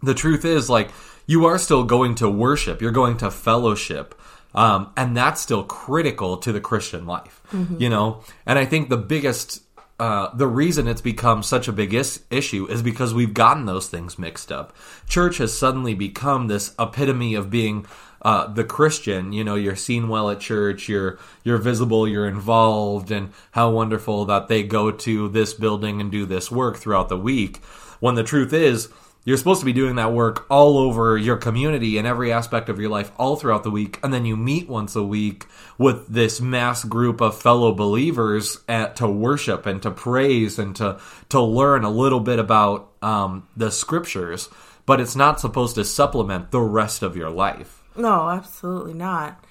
The 0.03 0.15
truth 0.15 0.45
is, 0.45 0.69
like, 0.69 0.91
you 1.27 1.47
are 1.47 1.59
still 1.59 1.85
going 1.85 2.17
to 2.17 2.29
worship, 2.29 2.83
you're 2.83 2.91
going 2.91 3.17
to 3.19 3.31
fellowship. 3.31 4.20
Um, 4.55 4.93
and 4.97 5.17
that's 5.17 5.41
still 5.41 5.65
critical 5.65 6.37
to 6.39 6.53
the 6.53 6.61
Christian 6.61 7.07
life, 7.07 7.43
mm-hmm. 7.53 7.81
you 7.81 7.89
know? 7.89 8.23
And 8.47 8.59
I 8.59 8.65
think 8.65 8.89
the 8.89 8.97
biggest 8.97 9.63
uh, 10.01 10.35
the 10.35 10.47
reason 10.47 10.89
it's 10.89 11.03
become 11.03 11.43
such 11.43 11.69
a 11.69 11.73
big 11.73 11.93
is- 11.93 12.25
issue 12.31 12.67
is 12.71 12.83
because 12.83 13.13
we've 13.13 13.35
gotten 13.35 13.67
those 13.67 13.87
things 13.87 14.19
mixed 14.19 14.51
up. 14.51 14.75
Church 15.07 15.37
has 15.37 15.57
suddenly 15.57 15.93
become 15.93 16.47
this 16.47 16.75
epitome 16.79 17.35
of 17.35 17.51
being 17.51 17.85
uh, 18.23 18.47
the 18.47 18.65
Christian. 18.65 19.35
You 19.35 19.45
know, 19.45 19.57
you're 19.57 19.77
seen 19.77 20.09
well 20.09 20.31
at 20.31 20.41
church, 20.41 20.89
you're 20.89 21.19
you're 21.45 21.59
visible, 21.59 22.09
you're 22.09 22.27
involved, 22.27 23.11
and 23.11 23.31
how 23.51 23.71
wonderful 23.71 24.25
that 24.25 24.49
they 24.49 24.63
go 24.63 24.91
to 24.91 25.29
this 25.29 25.53
building 25.53 26.01
and 26.01 26.11
do 26.11 26.25
this 26.25 26.51
work 26.51 26.79
throughout 26.79 27.11
the 27.11 27.19
week. 27.19 27.59
When 28.01 28.15
the 28.15 28.25
truth 28.25 28.55
is, 28.55 28.89
you're 29.25 29.37
supposed 29.37 29.61
to 29.61 29.67
be 29.67 29.73
doing 29.73 29.97
that 29.97 30.13
work 30.13 30.47
all 30.51 30.79
over 30.79 31.17
your 31.19 31.37
community 31.37 31.99
and 31.99 32.07
every 32.07 32.33
aspect 32.33 32.69
of 32.69 32.81
your 32.81 32.89
life 32.89 33.13
all 33.19 33.37
throughout 33.37 33.65
the 33.65 33.71
week. 33.71 33.99
And 34.03 34.15
then 34.15 34.25
you 34.25 34.37
meet 34.37 34.69
once 34.69 34.97
a 34.97 35.03
week 35.03 35.47
with 35.77 36.09
this 36.09 36.41
mass 36.41 36.85
group 36.85 37.21
of 37.21 37.41
fellow 37.41 37.73
believers 37.73 38.59
at, 38.67 38.97
to 38.97 39.09
worship 39.09 39.67
and 39.67 39.83
to 39.83 39.91
praise 39.91 40.59
and 40.59 40.75
to, 40.77 40.99
to 41.29 41.41
learn 41.41 41.85
a 41.85 41.91
little 41.91 42.21
bit 42.21 42.39
about 42.39 42.93
um, 43.03 43.47
the 43.57 43.71
scriptures. 43.71 44.49
But 44.87 45.01
it's 45.01 45.17
not 45.17 45.39
supposed 45.39 45.75
to 45.75 45.85
supplement 45.85 46.51
the 46.51 46.61
rest 46.61 47.03
of 47.03 47.15
your 47.15 47.31
life. 47.31 47.83
No, 47.97 48.31
absolutely 48.31 48.95
not. 48.95 49.45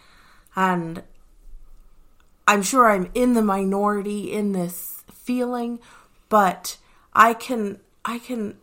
And 0.56 1.04
I'm 2.48 2.64
sure 2.64 2.90
I'm 2.90 3.12
in 3.14 3.36
the 3.36 3.44
minority 3.44 4.32
in 4.34 4.54
this 4.54 5.04
feeling, 5.12 5.80
but 6.28 6.78
I 7.14 7.36
can, 7.36 7.80
I 8.04 8.18
can 8.18 8.58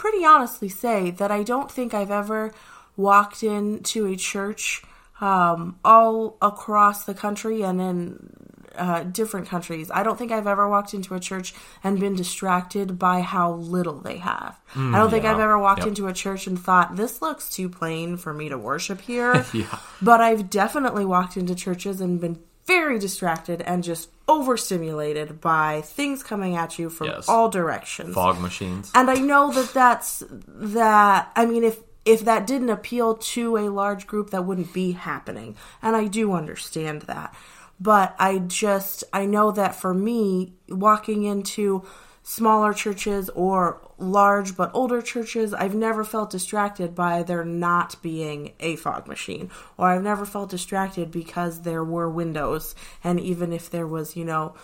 pretty 0.00 0.24
honestly 0.24 0.70
say 0.70 1.10
that 1.10 1.30
I 1.30 1.42
don't 1.42 1.70
think 1.70 1.92
I've 1.92 2.10
ever 2.10 2.54
walked 2.96 3.42
into 3.42 4.06
a 4.06 4.16
church 4.16 4.82
um, 5.20 5.78
all 5.84 6.38
across 6.40 7.04
the 7.04 7.12
country 7.12 7.60
and 7.60 7.80
in 7.82 8.32
uh, 8.76 9.02
different 9.02 9.46
countries. 9.46 9.90
I 9.92 10.02
don't 10.02 10.18
think 10.18 10.32
I've 10.32 10.46
ever 10.46 10.66
walked 10.66 10.94
into 10.94 11.14
a 11.14 11.20
church 11.20 11.52
and 11.84 12.00
been 12.00 12.14
distracted 12.14 12.98
by 12.98 13.20
how 13.20 13.52
little 13.52 14.00
they 14.00 14.16
have. 14.16 14.58
Mm, 14.72 14.94
I 14.94 14.98
don't 15.00 15.10
think 15.10 15.24
yeah. 15.24 15.34
I've 15.34 15.40
ever 15.40 15.58
walked 15.58 15.80
yep. 15.80 15.88
into 15.88 16.06
a 16.06 16.14
church 16.14 16.46
and 16.46 16.58
thought, 16.58 16.96
this 16.96 17.20
looks 17.20 17.50
too 17.50 17.68
plain 17.68 18.16
for 18.16 18.32
me 18.32 18.48
to 18.48 18.56
worship 18.56 19.02
here. 19.02 19.44
yeah. 19.52 19.78
But 20.00 20.22
I've 20.22 20.48
definitely 20.48 21.04
walked 21.04 21.36
into 21.36 21.54
churches 21.54 22.00
and 22.00 22.18
been 22.18 22.38
very 22.66 22.98
distracted 22.98 23.60
and 23.62 23.82
just 23.82 24.10
overstimulated 24.28 25.40
by 25.40 25.80
things 25.80 26.22
coming 26.22 26.56
at 26.56 26.78
you 26.78 26.88
from 26.88 27.08
yes. 27.08 27.28
all 27.28 27.48
directions. 27.48 28.14
Fog 28.14 28.40
machines. 28.40 28.90
And 28.94 29.10
I 29.10 29.14
know 29.14 29.50
that 29.52 29.72
that's 29.72 30.22
that. 30.28 31.32
I 31.34 31.46
mean, 31.46 31.64
if 31.64 31.80
if 32.04 32.24
that 32.24 32.46
didn't 32.46 32.70
appeal 32.70 33.16
to 33.16 33.56
a 33.56 33.68
large 33.68 34.06
group, 34.06 34.30
that 34.30 34.44
wouldn't 34.44 34.72
be 34.72 34.92
happening. 34.92 35.56
And 35.82 35.96
I 35.96 36.06
do 36.06 36.32
understand 36.32 37.02
that. 37.02 37.34
But 37.78 38.14
I 38.18 38.38
just 38.38 39.04
I 39.12 39.26
know 39.26 39.50
that 39.52 39.74
for 39.74 39.92
me, 39.92 40.54
walking 40.68 41.24
into 41.24 41.84
smaller 42.22 42.72
churches 42.72 43.28
or 43.30 43.80
large 43.98 44.56
but 44.56 44.70
older 44.74 45.00
churches, 45.00 45.54
I've 45.54 45.74
never 45.74 46.04
felt 46.04 46.30
distracted 46.30 46.94
by 46.94 47.22
there 47.22 47.44
not 47.44 48.00
being 48.02 48.52
a 48.60 48.76
fog 48.76 49.06
machine, 49.06 49.50
or 49.76 49.88
I've 49.88 50.02
never 50.02 50.26
felt 50.26 50.50
distracted 50.50 51.10
because 51.10 51.62
there 51.62 51.84
were 51.84 52.08
windows, 52.08 52.74
and 53.02 53.18
even 53.18 53.52
if 53.52 53.70
there 53.70 53.86
was, 53.86 54.16
you 54.16 54.24
know, 54.24 54.54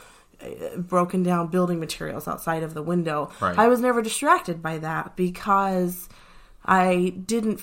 broken 0.76 1.22
down 1.22 1.48
building 1.48 1.80
materials 1.80 2.28
outside 2.28 2.62
of 2.62 2.74
the 2.74 2.82
window, 2.82 3.30
right. 3.40 3.58
I 3.58 3.68
was 3.68 3.80
never 3.80 4.02
distracted 4.02 4.62
by 4.62 4.78
that 4.78 5.16
because 5.16 6.08
I 6.64 7.14
didn't. 7.24 7.60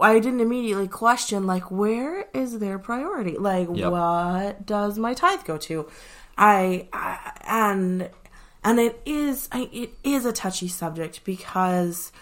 I 0.00 0.20
didn't 0.20 0.38
immediately 0.38 0.86
question 0.86 1.44
like 1.44 1.72
where 1.72 2.28
is 2.32 2.60
their 2.60 2.78
priority? 2.78 3.36
Like 3.36 3.68
yep. 3.74 3.90
what 3.90 4.64
does 4.64 4.96
my 4.96 5.12
tithe 5.12 5.42
go 5.44 5.58
to? 5.58 5.88
I, 6.36 6.88
I 6.92 7.32
and 7.44 8.08
and 8.64 8.78
it 8.78 9.00
is 9.06 9.48
it 9.52 9.90
is 10.04 10.24
a 10.24 10.32
touchy 10.32 10.68
subject 10.68 11.24
because 11.24 12.12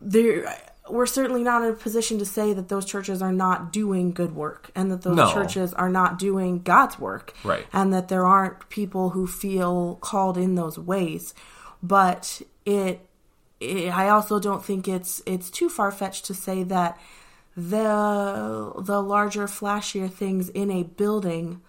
there 0.00 0.56
we're 0.90 1.06
certainly 1.06 1.42
not 1.42 1.62
in 1.62 1.70
a 1.70 1.74
position 1.74 2.18
to 2.18 2.24
say 2.24 2.52
that 2.52 2.68
those 2.68 2.84
churches 2.84 3.20
are 3.20 3.32
not 3.32 3.72
doing 3.72 4.12
good 4.12 4.34
work 4.34 4.70
and 4.74 4.90
that 4.90 5.02
those 5.02 5.16
no. 5.16 5.32
churches 5.32 5.74
are 5.74 5.88
not 5.88 6.18
doing 6.18 6.60
God's 6.60 6.98
work. 6.98 7.34
Right. 7.44 7.66
And 7.72 7.92
that 7.92 8.08
there 8.08 8.24
aren't 8.26 8.68
people 8.68 9.10
who 9.10 9.26
feel 9.26 9.96
called 10.00 10.36
in 10.36 10.54
those 10.54 10.78
ways. 10.78 11.34
But 11.82 12.42
it, 12.64 13.00
it 13.60 13.90
I 13.90 14.08
also 14.08 14.38
don't 14.38 14.64
think 14.64 14.88
it's 14.88 15.22
it's 15.26 15.50
too 15.50 15.68
far 15.68 15.90
fetched 15.90 16.24
to 16.26 16.34
say 16.34 16.62
that 16.64 16.98
the 17.56 18.72
the 18.78 19.02
larger 19.02 19.46
flashier 19.46 20.10
things 20.10 20.48
in 20.48 20.70
a 20.70 20.84
building 20.84 21.60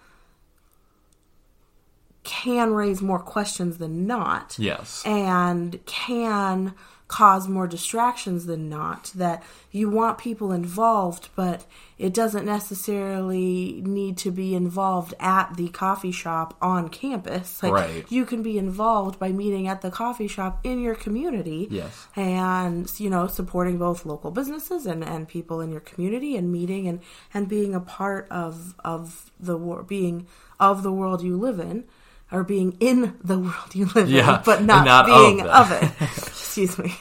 can 2.30 2.72
raise 2.72 3.02
more 3.02 3.18
questions 3.18 3.78
than 3.78 4.06
not. 4.06 4.56
Yes. 4.56 5.04
And 5.04 5.84
can 5.84 6.74
cause 7.08 7.48
more 7.48 7.66
distractions 7.66 8.46
than 8.46 8.68
not. 8.68 9.10
That 9.16 9.42
you 9.72 9.90
want 9.90 10.16
people 10.16 10.52
involved, 10.52 11.28
but 11.34 11.66
it 11.98 12.14
doesn't 12.14 12.46
necessarily 12.46 13.82
need 13.84 14.16
to 14.18 14.30
be 14.30 14.54
involved 14.54 15.12
at 15.18 15.56
the 15.56 15.70
coffee 15.70 16.12
shop 16.12 16.56
on 16.62 16.88
campus. 16.88 17.64
Like, 17.64 17.72
right. 17.72 18.06
You 18.08 18.24
can 18.24 18.44
be 18.44 18.58
involved 18.58 19.18
by 19.18 19.32
meeting 19.32 19.66
at 19.66 19.80
the 19.80 19.90
coffee 19.90 20.28
shop 20.28 20.60
in 20.62 20.78
your 20.78 20.94
community. 20.94 21.66
Yes. 21.68 22.06
And, 22.14 22.88
you 23.00 23.10
know, 23.10 23.26
supporting 23.26 23.76
both 23.76 24.06
local 24.06 24.30
businesses 24.30 24.86
and, 24.86 25.02
and 25.02 25.26
people 25.26 25.60
in 25.60 25.72
your 25.72 25.80
community 25.80 26.36
and 26.36 26.52
meeting 26.52 26.86
and, 26.86 27.00
and 27.34 27.48
being 27.48 27.74
a 27.74 27.80
part 27.80 28.28
of, 28.30 28.76
of 28.84 29.32
the 29.40 29.56
war, 29.56 29.82
being 29.82 30.28
of 30.60 30.84
the 30.84 30.92
world 30.92 31.24
you 31.24 31.36
live 31.36 31.58
in 31.58 31.86
or 32.32 32.44
being 32.44 32.76
in 32.80 33.16
the 33.22 33.38
world 33.38 33.74
you 33.74 33.86
live 33.94 34.10
yeah, 34.10 34.38
in, 34.38 34.42
but 34.44 34.62
not, 34.62 34.84
not 34.84 35.06
being 35.06 35.40
of, 35.40 35.48
of 35.48 35.72
it. 35.72 35.92
Excuse 36.00 36.78
me. 36.78 36.94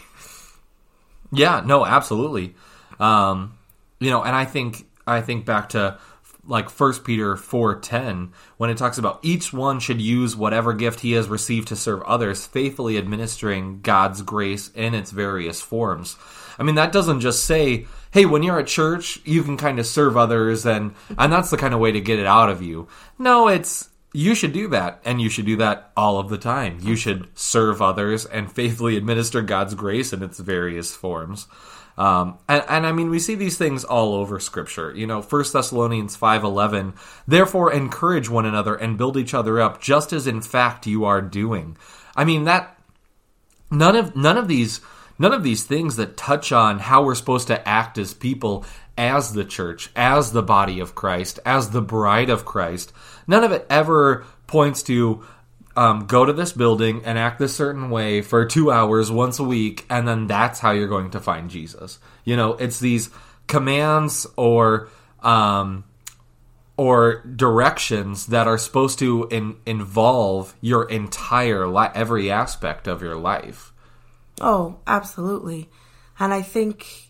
Yeah, 1.31 1.61
no, 1.63 1.85
absolutely. 1.85 2.55
Um, 2.99 3.57
you 3.99 4.09
know, 4.09 4.23
and 4.23 4.35
I 4.35 4.45
think 4.45 4.87
I 5.05 5.21
think 5.21 5.45
back 5.45 5.69
to 5.69 5.99
like 6.45 6.69
First 6.69 7.03
Peter 7.03 7.35
four 7.35 7.75
ten 7.75 8.31
when 8.57 8.69
it 8.69 8.77
talks 8.77 8.97
about 8.97 9.19
each 9.21 9.53
one 9.53 9.79
should 9.79 10.01
use 10.01 10.35
whatever 10.35 10.73
gift 10.73 11.01
he 11.01 11.13
has 11.13 11.27
received 11.27 11.67
to 11.69 11.75
serve 11.75 12.01
others, 12.03 12.45
faithfully 12.45 12.97
administering 12.97 13.81
God's 13.81 14.21
grace 14.21 14.69
in 14.73 14.93
its 14.93 15.11
various 15.11 15.61
forms. 15.61 16.17
I 16.57 16.63
mean, 16.63 16.75
that 16.75 16.91
doesn't 16.91 17.21
just 17.21 17.45
say, 17.45 17.85
"Hey, 18.11 18.25
when 18.25 18.43
you're 18.43 18.59
at 18.59 18.67
church, 18.67 19.19
you 19.23 19.43
can 19.43 19.57
kind 19.57 19.79
of 19.79 19.85
serve 19.85 20.17
others," 20.17 20.65
and 20.65 20.93
and 21.17 21.31
that's 21.31 21.51
the 21.51 21.57
kind 21.57 21.73
of 21.73 21.79
way 21.79 21.91
to 21.91 22.01
get 22.01 22.19
it 22.19 22.25
out 22.25 22.49
of 22.49 22.61
you. 22.61 22.87
No, 23.17 23.47
it's 23.47 23.89
you 24.13 24.33
should 24.33 24.53
do 24.53 24.67
that 24.69 25.01
and 25.05 25.21
you 25.21 25.29
should 25.29 25.45
do 25.45 25.57
that 25.57 25.91
all 25.95 26.19
of 26.19 26.29
the 26.29 26.37
time. 26.37 26.79
You 26.81 26.95
should 26.95 27.27
serve 27.37 27.81
others 27.81 28.25
and 28.25 28.51
faithfully 28.55 28.97
administer 28.97 29.41
god's 29.41 29.75
grace 29.75 30.13
in 30.13 30.23
its 30.23 30.39
various 30.39 30.95
forms. 30.95 31.47
Um, 31.97 32.37
and, 32.47 32.63
and, 32.69 32.87
i 32.87 32.93
mean 32.93 33.09
we 33.09 33.19
see 33.19 33.35
these 33.35 33.57
things 33.57 33.83
all 33.83 34.15
over 34.15 34.39
scripture. 34.39 34.93
You 34.95 35.05
know 35.05 35.21
1 35.21 35.45
thessalonians 35.51 36.17
5.11 36.17 36.93
therefore 37.27 37.73
encourage 37.73 38.29
one 38.29 38.45
another 38.45 38.75
and 38.75 38.97
build 38.97 39.17
each 39.17 39.33
other 39.33 39.59
up 39.59 39.81
just 39.81 40.13
as 40.13 40.25
in 40.25 40.41
fact 40.41 40.87
you 40.87 41.03
are 41.05 41.21
doing. 41.21 41.77
I 42.15 42.23
mean 42.23 42.45
that 42.45 42.77
none 43.69 43.95
of 43.95 44.15
none 44.15 44.37
of 44.37 44.47
these 44.47 44.79
none 45.19 45.33
of 45.33 45.43
these 45.43 45.63
things 45.63 45.97
that 45.97 46.17
touch 46.17 46.51
on 46.51 46.79
how 46.79 47.03
we're 47.03 47.15
supposed 47.15 47.47
to 47.47 47.67
act 47.67 47.97
as 47.97 48.13
people 48.13 48.65
as 48.97 49.33
the 49.33 49.45
church, 49.45 49.91
as 49.95 50.31
the 50.31 50.41
body 50.43 50.79
of 50.79 50.95
Christ, 50.95 51.39
as 51.45 51.69
the 51.69 51.81
bride 51.81 52.29
of 52.29 52.45
Christ. 52.45 52.91
None 53.27 53.43
of 53.43 53.51
it 53.51 53.65
ever 53.69 54.25
points 54.47 54.83
to 54.83 55.23
um, 55.75 56.07
go 56.07 56.25
to 56.25 56.33
this 56.33 56.51
building 56.51 57.03
and 57.05 57.17
act 57.17 57.39
this 57.39 57.55
certain 57.55 57.89
way 57.89 58.21
for 58.21 58.45
two 58.45 58.71
hours 58.71 59.09
once 59.09 59.39
a 59.39 59.43
week, 59.43 59.85
and 59.89 60.07
then 60.07 60.27
that's 60.27 60.59
how 60.59 60.71
you're 60.71 60.87
going 60.87 61.11
to 61.11 61.19
find 61.19 61.49
Jesus. 61.49 61.99
You 62.25 62.35
know, 62.35 62.53
it's 62.53 62.79
these 62.79 63.09
commands 63.47 64.27
or 64.35 64.89
um, 65.21 65.85
or 66.75 67.23
directions 67.23 68.27
that 68.27 68.47
are 68.47 68.57
supposed 68.57 68.99
to 68.99 69.27
in, 69.29 69.57
involve 69.65 70.55
your 70.61 70.89
entire 70.89 71.67
li- 71.67 71.89
every 71.93 72.31
aspect 72.31 72.87
of 72.87 73.01
your 73.01 73.17
life. 73.17 73.73
Oh, 74.41 74.77
absolutely. 74.87 75.69
And 76.19 76.33
I 76.33 76.41
think 76.41 77.09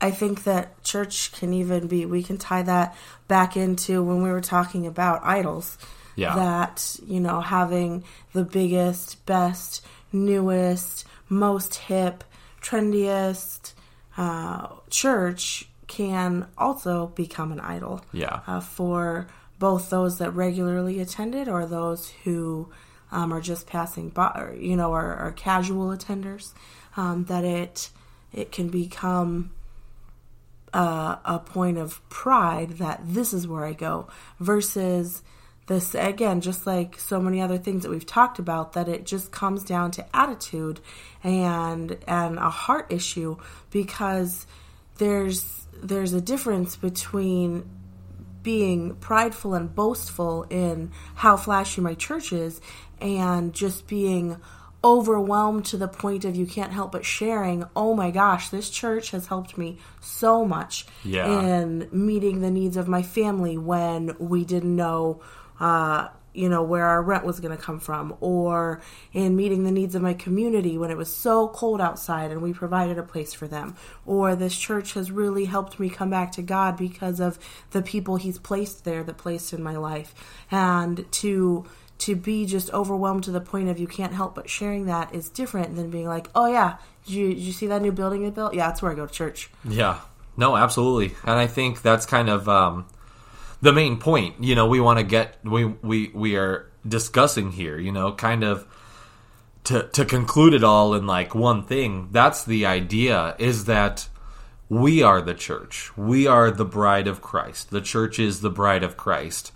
I 0.00 0.10
think 0.10 0.44
that 0.44 0.82
church 0.82 1.32
can 1.32 1.52
even 1.52 1.86
be 1.86 2.04
we 2.06 2.22
can 2.22 2.36
tie 2.36 2.62
that 2.62 2.96
back 3.28 3.56
into 3.56 4.02
when 4.02 4.22
we 4.22 4.30
were 4.30 4.40
talking 4.40 4.86
about 4.86 5.22
idols. 5.22 5.78
Yeah. 6.16 6.34
That, 6.34 6.96
you 7.06 7.20
know, 7.20 7.40
having 7.40 8.04
the 8.34 8.44
biggest, 8.44 9.24
best, 9.24 9.82
newest, 10.12 11.06
most 11.28 11.76
hip, 11.76 12.24
trendiest 12.60 13.72
uh, 14.18 14.68
church 14.90 15.68
can 15.86 16.46
also 16.58 17.06
become 17.08 17.52
an 17.52 17.60
idol. 17.60 18.04
Yeah. 18.12 18.40
Uh, 18.46 18.60
for 18.60 19.28
both 19.58 19.90
those 19.90 20.18
that 20.18 20.32
regularly 20.32 21.00
attended 21.00 21.48
or 21.48 21.64
those 21.64 22.10
who 22.24 22.68
um, 23.12 23.32
are 23.32 23.40
just 23.40 23.66
passing 23.66 24.08
by, 24.08 24.32
or, 24.34 24.56
you 24.58 24.74
know, 24.74 24.92
are, 24.92 25.14
are 25.14 25.32
casual 25.32 25.96
attenders. 25.96 26.52
Um, 26.96 27.24
that 27.24 27.44
it 27.44 27.90
it 28.32 28.52
can 28.52 28.68
become 28.68 29.50
uh, 30.74 31.16
a 31.24 31.38
point 31.38 31.78
of 31.78 32.06
pride 32.08 32.72
that 32.78 33.00
this 33.04 33.32
is 33.32 33.46
where 33.46 33.64
I 33.64 33.72
go 33.72 34.08
versus 34.40 35.22
this 35.66 35.94
again 35.94 36.40
just 36.40 36.66
like 36.66 36.98
so 36.98 37.20
many 37.20 37.40
other 37.40 37.58
things 37.58 37.82
that 37.82 37.90
we've 37.90 38.06
talked 38.06 38.38
about 38.38 38.72
that 38.72 38.88
it 38.88 39.06
just 39.06 39.30
comes 39.30 39.62
down 39.64 39.90
to 39.92 40.04
attitude 40.16 40.80
and 41.22 41.96
and 42.08 42.38
a 42.38 42.50
heart 42.50 42.92
issue 42.92 43.36
because 43.70 44.46
there's 44.98 45.66
there's 45.82 46.12
a 46.14 46.20
difference 46.20 46.76
between 46.76 47.68
being 48.42 48.94
prideful 48.96 49.54
and 49.54 49.74
boastful 49.74 50.44
in 50.50 50.90
how 51.14 51.36
flashy 51.36 51.80
my 51.80 51.94
church 51.94 52.32
is 52.32 52.60
and 53.00 53.52
just 53.52 53.86
being 53.86 54.36
overwhelmed 54.84 55.64
to 55.64 55.76
the 55.76 55.86
point 55.86 56.24
of 56.24 56.34
you 56.34 56.44
can't 56.44 56.72
help 56.72 56.90
but 56.90 57.04
sharing 57.04 57.64
oh 57.76 57.94
my 57.94 58.10
gosh 58.10 58.48
this 58.48 58.68
church 58.68 59.12
has 59.12 59.26
helped 59.28 59.56
me 59.56 59.78
so 60.00 60.44
much 60.44 60.86
Yeah. 61.04 61.40
in 61.42 61.88
meeting 61.92 62.40
the 62.40 62.50
needs 62.50 62.76
of 62.76 62.88
my 62.88 63.02
family 63.02 63.56
when 63.56 64.16
we 64.18 64.44
didn't 64.44 64.74
know 64.74 65.20
uh, 65.60 66.08
you 66.32 66.48
know 66.48 66.62
where 66.62 66.84
our 66.84 67.02
rent 67.02 67.24
was 67.24 67.40
going 67.40 67.56
to 67.56 67.62
come 67.62 67.78
from 67.78 68.14
or 68.20 68.80
in 69.12 69.36
meeting 69.36 69.64
the 69.64 69.70
needs 69.70 69.94
of 69.94 70.02
my 70.02 70.14
community 70.14 70.78
when 70.78 70.90
it 70.90 70.96
was 70.96 71.14
so 71.14 71.48
cold 71.48 71.80
outside 71.80 72.30
and 72.30 72.40
we 72.42 72.52
provided 72.52 72.98
a 72.98 73.02
place 73.02 73.34
for 73.34 73.46
them 73.46 73.76
or 74.06 74.34
this 74.34 74.56
church 74.56 74.94
has 74.94 75.10
really 75.10 75.44
helped 75.44 75.78
me 75.78 75.88
come 75.88 76.10
back 76.10 76.32
to 76.32 76.42
god 76.42 76.76
because 76.76 77.20
of 77.20 77.38
the 77.70 77.82
people 77.82 78.16
he's 78.16 78.38
placed 78.38 78.84
there 78.84 79.02
that 79.02 79.18
placed 79.18 79.52
in 79.52 79.62
my 79.62 79.76
life 79.76 80.14
and 80.50 81.04
to 81.12 81.64
to 81.98 82.16
be 82.16 82.46
just 82.46 82.72
overwhelmed 82.72 83.22
to 83.22 83.30
the 83.30 83.40
point 83.40 83.68
of 83.68 83.78
you 83.78 83.86
can't 83.86 84.12
help 84.12 84.34
but 84.34 84.48
sharing 84.48 84.86
that 84.86 85.14
is 85.14 85.28
different 85.28 85.76
than 85.76 85.90
being 85.90 86.06
like 86.06 86.28
oh 86.34 86.46
yeah 86.46 86.76
did 87.04 87.14
you, 87.14 87.28
did 87.34 87.38
you 87.38 87.52
see 87.52 87.66
that 87.66 87.82
new 87.82 87.92
building 87.92 88.22
they 88.22 88.30
built 88.30 88.54
yeah 88.54 88.66
that's 88.66 88.80
where 88.80 88.90
i 88.90 88.94
go 88.94 89.06
to 89.06 89.12
church 89.12 89.50
Yeah. 89.64 90.00
No, 90.36 90.56
absolutely. 90.56 91.14
And 91.24 91.38
I 91.38 91.46
think 91.46 91.82
that's 91.82 92.06
kind 92.06 92.28
of 92.28 92.48
um, 92.48 92.86
the 93.62 93.72
main 93.72 93.96
point. 93.96 94.44
You 94.44 94.54
know, 94.54 94.66
we 94.66 94.80
want 94.80 94.98
to 94.98 95.04
get 95.04 95.38
we 95.42 95.64
we 95.64 96.10
we 96.12 96.36
are 96.36 96.70
discussing 96.86 97.52
here. 97.52 97.78
You 97.78 97.92
know, 97.92 98.12
kind 98.12 98.44
of 98.44 98.66
to 99.64 99.88
to 99.94 100.04
conclude 100.04 100.52
it 100.52 100.64
all 100.64 100.94
in 100.94 101.06
like 101.06 101.34
one 101.34 101.64
thing. 101.64 102.08
That's 102.10 102.44
the 102.44 102.66
idea. 102.66 103.34
Is 103.38 103.64
that 103.64 104.08
we 104.68 105.02
are 105.02 105.20
the 105.22 105.34
church. 105.34 105.96
We 105.96 106.26
are 106.26 106.50
the 106.50 106.64
bride 106.64 107.06
of 107.06 107.22
Christ. 107.22 107.70
The 107.70 107.80
church 107.80 108.18
is 108.18 108.40
the 108.40 108.50
bride 108.50 108.82
of 108.82 108.96
Christ. 108.96 109.52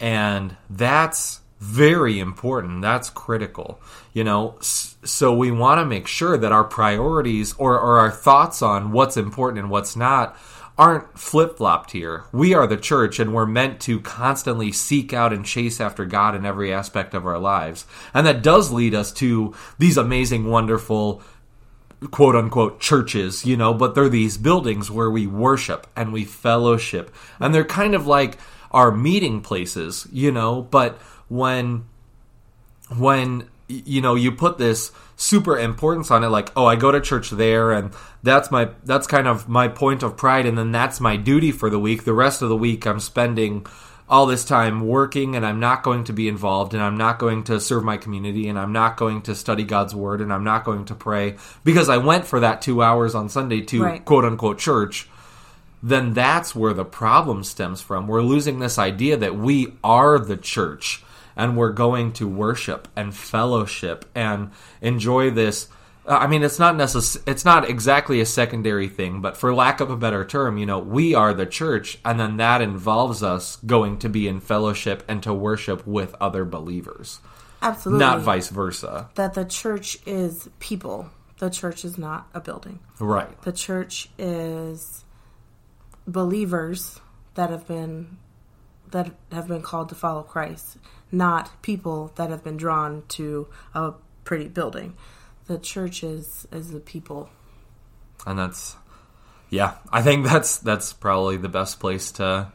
And 0.00 0.56
that's 0.70 1.40
very 1.58 2.20
important. 2.20 2.82
That's 2.82 3.10
critical. 3.10 3.80
You 4.12 4.22
know, 4.22 4.56
so 4.60 5.34
we 5.34 5.50
want 5.50 5.80
to 5.80 5.84
make 5.84 6.06
sure 6.06 6.38
that 6.38 6.52
our 6.52 6.62
priorities 6.62 7.54
or, 7.58 7.78
or 7.78 7.98
our 7.98 8.12
thoughts 8.12 8.62
on 8.62 8.92
what's 8.92 9.16
important 9.16 9.58
and 9.58 9.70
what's 9.70 9.96
not 9.96 10.36
aren't 10.76 11.18
flip 11.18 11.56
flopped 11.56 11.92
here. 11.92 12.24
We 12.32 12.52
are 12.52 12.66
the 12.66 12.76
church 12.76 13.20
and 13.20 13.32
we're 13.32 13.46
meant 13.46 13.80
to 13.82 14.00
constantly 14.00 14.72
seek 14.72 15.12
out 15.12 15.32
and 15.32 15.44
chase 15.44 15.80
after 15.80 16.04
God 16.04 16.34
in 16.34 16.44
every 16.44 16.72
aspect 16.72 17.14
of 17.14 17.26
our 17.26 17.38
lives. 17.38 17.86
And 18.12 18.26
that 18.26 18.42
does 18.42 18.72
lead 18.72 18.94
us 18.94 19.12
to 19.14 19.54
these 19.78 19.96
amazing, 19.96 20.46
wonderful, 20.46 21.22
quote 22.10 22.34
unquote 22.34 22.80
churches, 22.80 23.46
you 23.46 23.56
know, 23.56 23.72
but 23.72 23.94
they're 23.94 24.08
these 24.08 24.36
buildings 24.36 24.90
where 24.90 25.10
we 25.10 25.26
worship 25.26 25.86
and 25.94 26.12
we 26.12 26.24
fellowship. 26.24 27.14
And 27.38 27.54
they're 27.54 27.64
kind 27.64 27.94
of 27.94 28.06
like 28.06 28.38
our 28.72 28.90
meeting 28.90 29.40
places, 29.40 30.08
you 30.10 30.32
know, 30.32 30.62
but 30.62 30.98
when 31.28 31.84
when 32.98 33.48
you 33.68 34.00
know 34.02 34.14
you 34.14 34.32
put 34.32 34.58
this 34.58 34.90
super 35.16 35.56
importance 35.58 36.10
on 36.10 36.24
it 36.24 36.28
like 36.28 36.50
oh 36.56 36.66
i 36.66 36.74
go 36.76 36.90
to 36.90 37.00
church 37.00 37.30
there 37.30 37.70
and 37.72 37.92
that's 38.22 38.50
my 38.50 38.68
that's 38.84 39.06
kind 39.06 39.28
of 39.28 39.48
my 39.48 39.68
point 39.68 40.02
of 40.02 40.16
pride 40.16 40.44
and 40.46 40.58
then 40.58 40.72
that's 40.72 41.00
my 41.00 41.16
duty 41.16 41.52
for 41.52 41.70
the 41.70 41.78
week 41.78 42.04
the 42.04 42.12
rest 42.12 42.42
of 42.42 42.48
the 42.48 42.56
week 42.56 42.86
i'm 42.86 42.98
spending 42.98 43.64
all 44.08 44.26
this 44.26 44.44
time 44.44 44.86
working 44.86 45.36
and 45.36 45.46
i'm 45.46 45.60
not 45.60 45.82
going 45.82 46.02
to 46.04 46.12
be 46.12 46.26
involved 46.28 46.74
and 46.74 46.82
i'm 46.82 46.96
not 46.96 47.18
going 47.18 47.44
to 47.44 47.60
serve 47.60 47.84
my 47.84 47.96
community 47.96 48.48
and 48.48 48.58
i'm 48.58 48.72
not 48.72 48.96
going 48.96 49.22
to 49.22 49.34
study 49.34 49.62
god's 49.62 49.94
word 49.94 50.20
and 50.20 50.32
i'm 50.32 50.44
not 50.44 50.64
going 50.64 50.84
to 50.84 50.94
pray 50.94 51.36
because 51.62 51.88
i 51.88 51.96
went 51.96 52.26
for 52.26 52.40
that 52.40 52.60
two 52.60 52.82
hours 52.82 53.14
on 53.14 53.28
sunday 53.28 53.60
to 53.60 53.82
Right. 53.82 54.04
quote 54.04 54.24
unquote 54.24 54.58
church 54.58 55.08
then 55.82 56.14
that's 56.14 56.54
where 56.54 56.72
the 56.72 56.86
problem 56.86 57.44
stems 57.44 57.82
from. 57.82 58.06
We're 58.06 58.22
losing 58.22 58.58
this 58.58 58.78
idea 58.78 59.18
that 59.18 59.36
we 59.36 59.74
are 59.84 60.18
the 60.18 60.38
church 60.38 61.03
and 61.36 61.56
we're 61.56 61.72
going 61.72 62.12
to 62.14 62.28
worship 62.28 62.88
and 62.96 63.14
fellowship 63.14 64.04
and 64.14 64.50
enjoy 64.80 65.30
this. 65.30 65.68
uh, 66.06 66.18
I 66.18 66.26
mean, 66.26 66.42
it's 66.42 66.58
not 66.58 66.74
necess- 66.74 67.20
It's 67.26 67.44
not 67.44 67.68
exactly 67.68 68.20
a 68.20 68.26
secondary 68.26 68.88
thing, 68.88 69.20
but 69.20 69.36
for 69.36 69.54
lack 69.54 69.80
of 69.80 69.90
a 69.90 69.96
better 69.96 70.24
term, 70.24 70.58
you 70.58 70.66
know, 70.66 70.78
we 70.78 71.14
are 71.14 71.32
the 71.32 71.46
church, 71.46 71.98
and 72.04 72.20
then 72.20 72.36
that 72.36 72.60
involves 72.60 73.22
us 73.22 73.56
going 73.64 73.98
to 74.00 74.08
be 74.08 74.28
in 74.28 74.40
fellowship 74.40 75.02
and 75.08 75.22
to 75.22 75.32
worship 75.32 75.86
with 75.86 76.14
other 76.20 76.44
believers, 76.44 77.20
absolutely 77.62 78.04
not 78.04 78.20
vice 78.20 78.48
versa. 78.50 79.08
that 79.14 79.34
the 79.34 79.44
church 79.46 79.98
is 80.06 80.48
people. 80.60 81.08
The 81.38 81.50
church 81.50 81.84
is 81.84 81.98
not 81.98 82.28
a 82.32 82.40
building. 82.40 82.78
Right. 83.00 83.40
The 83.42 83.52
church 83.52 84.08
is 84.18 85.04
believers 86.06 87.00
that 87.34 87.50
have 87.50 87.66
been 87.66 88.18
that 88.90 89.10
have 89.32 89.48
been 89.48 89.62
called 89.62 89.88
to 89.88 89.94
follow 89.94 90.22
Christ, 90.22 90.76
not 91.14 91.62
people 91.62 92.12
that 92.16 92.30
have 92.30 92.42
been 92.44 92.56
drawn 92.56 93.02
to 93.08 93.48
a 93.74 93.92
pretty 94.24 94.48
building. 94.48 94.96
The 95.46 95.58
church 95.58 96.02
is 96.02 96.46
is 96.52 96.70
the 96.72 96.80
people. 96.80 97.30
and 98.26 98.38
that's 98.38 98.76
yeah 99.50 99.74
i 99.92 100.02
think 100.02 100.24
that's 100.26 100.58
that's 100.58 100.92
probably 100.92 101.36
the 101.36 101.48
best 101.48 101.78
place 101.80 102.10
to 102.12 102.50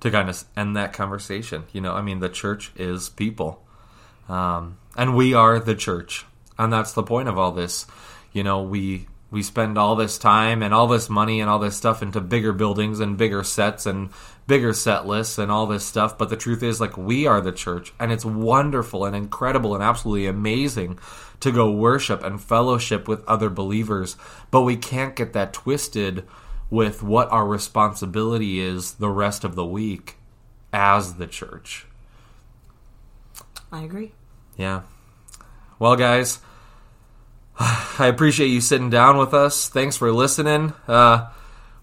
to 0.00 0.10
kind 0.10 0.28
of 0.28 0.44
end 0.56 0.76
that 0.76 0.92
conversation 0.92 1.64
you 1.72 1.80
know 1.80 1.92
i 1.94 2.02
mean 2.02 2.20
the 2.20 2.28
church 2.28 2.70
is 2.76 3.08
people 3.08 3.62
um, 4.28 4.76
and 4.96 5.16
we 5.16 5.32
are 5.34 5.58
the 5.58 5.74
church 5.74 6.26
and 6.58 6.72
that's 6.72 6.92
the 6.92 7.02
point 7.02 7.28
of 7.28 7.38
all 7.38 7.52
this 7.52 7.86
you 8.32 8.44
know 8.44 8.62
we 8.62 9.06
we 9.30 9.42
spend 9.42 9.76
all 9.76 9.94
this 9.94 10.18
time 10.18 10.62
and 10.62 10.72
all 10.72 10.86
this 10.86 11.10
money 11.10 11.40
and 11.40 11.50
all 11.50 11.58
this 11.58 11.76
stuff 11.76 12.02
into 12.02 12.20
bigger 12.20 12.52
buildings 12.52 13.00
and 13.00 13.18
bigger 13.18 13.42
sets 13.44 13.84
and 13.86 14.10
bigger 14.46 14.72
set 14.72 15.06
lists 15.06 15.36
and 15.36 15.52
all 15.52 15.66
this 15.66 15.84
stuff 15.84 16.16
but 16.16 16.30
the 16.30 16.36
truth 16.36 16.62
is 16.62 16.80
like 16.80 16.96
we 16.96 17.26
are 17.26 17.40
the 17.40 17.52
church 17.52 17.92
and 18.00 18.10
it's 18.10 18.24
wonderful 18.24 19.04
and 19.04 19.14
incredible 19.14 19.74
and 19.74 19.84
absolutely 19.84 20.26
amazing 20.26 20.98
to 21.40 21.52
go 21.52 21.70
worship 21.70 22.24
and 22.24 22.40
fellowship 22.42 23.06
with 23.06 23.22
other 23.26 23.50
believers 23.50 24.16
but 24.50 24.62
we 24.62 24.76
can't 24.76 25.16
get 25.16 25.34
that 25.34 25.52
twisted 25.52 26.24
with 26.70 27.02
what 27.02 27.30
our 27.30 27.46
responsibility 27.46 28.58
is 28.60 28.94
the 28.94 29.10
rest 29.10 29.44
of 29.44 29.54
the 29.54 29.66
week 29.66 30.16
as 30.72 31.14
the 31.14 31.26
church 31.26 31.86
I 33.70 33.82
agree. 33.82 34.12
yeah. 34.56 34.82
Well, 35.78 35.94
guys, 35.96 36.40
I 37.98 38.06
appreciate 38.06 38.48
you 38.48 38.60
sitting 38.60 38.90
down 38.90 39.18
with 39.18 39.34
us. 39.34 39.68
Thanks 39.68 39.96
for 39.96 40.12
listening. 40.12 40.74
Uh, 40.86 41.28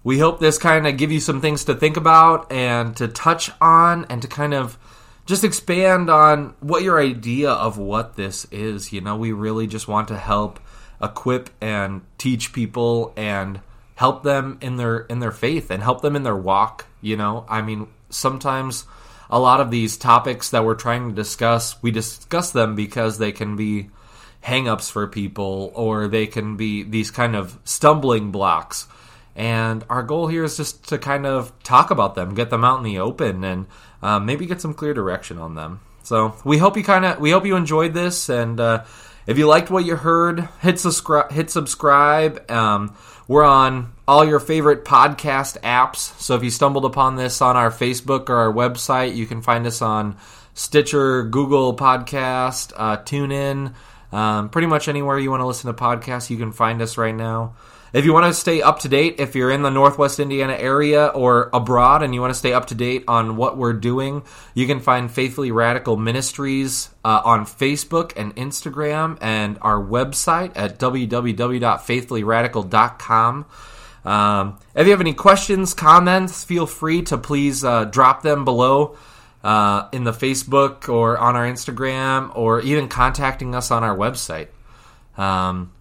we 0.02 0.18
hope 0.18 0.40
this 0.40 0.56
kind 0.56 0.86
of 0.86 0.96
give 0.96 1.12
you 1.12 1.20
some 1.20 1.40
things 1.42 1.64
to 1.64 1.74
think 1.74 1.98
about 1.98 2.50
and 2.50 2.96
to 2.96 3.08
touch 3.08 3.50
on 3.60 4.06
and 4.08 4.22
to 4.22 4.28
kind 4.28 4.54
of 4.54 4.78
just 5.26 5.44
expand 5.44 6.08
on 6.08 6.54
what 6.60 6.82
your 6.82 6.98
idea 6.98 7.50
of 7.50 7.76
what 7.76 8.16
this 8.16 8.46
is. 8.50 8.92
You 8.92 9.02
know, 9.02 9.16
we 9.16 9.32
really 9.32 9.66
just 9.66 9.86
want 9.86 10.08
to 10.08 10.16
help 10.16 10.60
equip 11.02 11.50
and 11.60 12.00
teach 12.16 12.54
people 12.54 13.12
and 13.14 13.60
help 13.96 14.22
them 14.22 14.58
in 14.62 14.76
their 14.76 15.00
in 15.00 15.18
their 15.18 15.32
faith 15.32 15.70
and 15.70 15.82
help 15.82 16.00
them 16.00 16.16
in 16.16 16.22
their 16.22 16.36
walk, 16.36 16.86
you 17.02 17.18
know? 17.18 17.44
I 17.48 17.60
mean, 17.60 17.88
sometimes 18.08 18.84
a 19.28 19.38
lot 19.38 19.60
of 19.60 19.70
these 19.70 19.98
topics 19.98 20.50
that 20.50 20.64
we're 20.64 20.74
trying 20.74 21.08
to 21.10 21.14
discuss, 21.14 21.82
we 21.82 21.90
discuss 21.90 22.52
them 22.52 22.76
because 22.76 23.18
they 23.18 23.32
can 23.32 23.56
be 23.56 23.90
hangups 24.44 24.90
for 24.90 25.06
people 25.06 25.72
or 25.74 26.08
they 26.08 26.26
can 26.26 26.56
be 26.56 26.82
these 26.82 27.10
kind 27.10 27.36
of 27.36 27.58
stumbling 27.64 28.30
blocks. 28.30 28.86
And 29.34 29.84
our 29.90 30.02
goal 30.02 30.28
here 30.28 30.44
is 30.44 30.56
just 30.56 30.88
to 30.88 30.98
kind 30.98 31.26
of 31.26 31.52
talk 31.62 31.90
about 31.90 32.14
them, 32.14 32.34
get 32.34 32.48
them 32.48 32.64
out 32.64 32.78
in 32.78 32.84
the 32.84 33.00
open, 33.00 33.44
and 33.44 33.66
um, 34.02 34.24
maybe 34.24 34.46
get 34.46 34.60
some 34.60 34.72
clear 34.72 34.94
direction 34.94 35.38
on 35.38 35.54
them. 35.54 35.80
So 36.02 36.34
we 36.44 36.56
hope 36.56 36.76
you 36.76 36.84
kind 36.84 37.04
of 37.04 37.20
we 37.20 37.32
hope 37.32 37.44
you 37.44 37.56
enjoyed 37.56 37.92
this, 37.92 38.30
and 38.30 38.58
uh, 38.58 38.84
if 39.26 39.36
you 39.36 39.46
liked 39.46 39.70
what 39.70 39.84
you 39.84 39.96
heard, 39.96 40.48
hit 40.62 40.78
subscribe. 40.78 41.32
Hit 41.32 41.50
subscribe. 41.50 42.50
Um, 42.50 42.96
we're 43.28 43.44
on 43.44 43.92
all 44.06 44.24
your 44.24 44.38
favorite 44.38 44.84
podcast 44.84 45.60
apps. 45.62 46.18
So 46.20 46.36
if 46.36 46.44
you 46.44 46.50
stumbled 46.50 46.84
upon 46.84 47.16
this 47.16 47.42
on 47.42 47.56
our 47.56 47.70
Facebook 47.70 48.30
or 48.30 48.36
our 48.36 48.52
website, 48.52 49.16
you 49.16 49.26
can 49.26 49.42
find 49.42 49.66
us 49.66 49.82
on 49.82 50.16
Stitcher, 50.54 51.24
Google 51.24 51.76
Podcast, 51.76 52.72
uh, 52.76 52.98
TuneIn, 52.98 53.74
um, 54.12 54.48
pretty 54.48 54.68
much 54.68 54.88
anywhere 54.88 55.18
you 55.18 55.30
want 55.30 55.40
to 55.40 55.46
listen 55.46 55.74
to 55.74 55.80
podcasts, 55.80 56.30
you 56.30 56.36
can 56.36 56.52
find 56.52 56.82
us 56.82 56.98
right 56.98 57.14
now. 57.14 57.54
If 57.92 58.04
you 58.04 58.12
want 58.12 58.26
to 58.26 58.34
stay 58.34 58.60
up 58.60 58.80
to 58.80 58.88
date, 58.88 59.20
if 59.20 59.34
you're 59.34 59.50
in 59.50 59.62
the 59.62 59.70
Northwest 59.70 60.20
Indiana 60.20 60.52
area 60.54 61.06
or 61.06 61.48
abroad 61.54 62.02
and 62.02 62.14
you 62.14 62.20
want 62.20 62.32
to 62.32 62.38
stay 62.38 62.52
up 62.52 62.66
to 62.66 62.74
date 62.74 63.04
on 63.08 63.36
what 63.36 63.56
we're 63.56 63.72
doing, 63.72 64.22
you 64.54 64.66
can 64.66 64.80
find 64.80 65.10
Faithfully 65.10 65.50
Radical 65.50 65.96
Ministries 65.96 66.90
uh, 67.04 67.22
on 67.24 67.46
Facebook 67.46 68.12
and 68.16 68.36
Instagram 68.36 69.16
and 69.20 69.56
our 69.62 69.82
website 69.82 70.52
at 70.56 70.78
www.faithfullyradical.com. 70.78 73.46
Um, 74.04 74.58
if 74.74 74.86
you 74.86 74.90
have 74.90 75.00
any 75.00 75.14
questions, 75.14 75.72
comments, 75.72 76.44
feel 76.44 76.66
free 76.66 77.00
to 77.02 77.16
please 77.16 77.64
uh, 77.64 77.84
drop 77.84 78.20
them 78.22 78.44
below 78.44 78.98
uh, 79.46 79.88
in 79.92 80.02
the 80.02 80.10
Facebook 80.10 80.88
or 80.88 81.16
on 81.16 81.36
our 81.36 81.44
Instagram 81.44 82.36
or 82.36 82.60
even 82.62 82.88
contacting 82.88 83.54
us 83.54 83.70
on 83.70 83.84
our 83.84 83.96
website. 83.96 84.48
Um, 85.16 85.72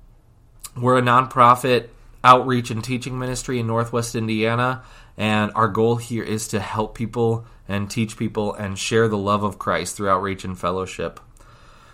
we're 0.77 0.99
a 0.99 1.01
nonprofit 1.01 1.87
outreach 2.23 2.69
and 2.69 2.83
teaching 2.83 3.17
ministry 3.17 3.59
in 3.59 3.65
Northwest 3.65 4.13
Indiana, 4.13 4.83
and 5.17 5.51
our 5.55 5.67
goal 5.67 5.95
here 5.95 6.23
is 6.23 6.49
to 6.49 6.59
help 6.59 6.95
people 6.95 7.47
and 7.67 7.89
teach 7.89 8.17
people 8.17 8.53
and 8.53 8.77
share 8.77 9.07
the 9.07 9.17
love 9.17 9.41
of 9.41 9.57
Christ 9.57 9.97
through 9.97 10.09
outreach 10.09 10.45
and 10.45 10.57
fellowship. 10.57 11.19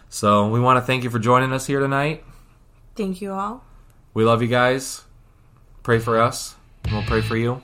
So 0.09 0.49
we 0.49 0.59
want 0.59 0.75
to 0.75 0.81
thank 0.81 1.05
you 1.05 1.09
for 1.09 1.19
joining 1.19 1.53
us 1.53 1.65
here 1.65 1.79
tonight. 1.79 2.25
Thank 2.97 3.21
you 3.21 3.31
all. 3.31 3.63
We 4.13 4.25
love 4.25 4.41
you 4.41 4.49
guys. 4.49 5.05
Pray 5.83 5.99
for 5.99 6.19
us, 6.19 6.53
and 6.83 6.91
we'll 6.91 7.03
pray 7.03 7.21
for 7.21 7.37
you. 7.37 7.63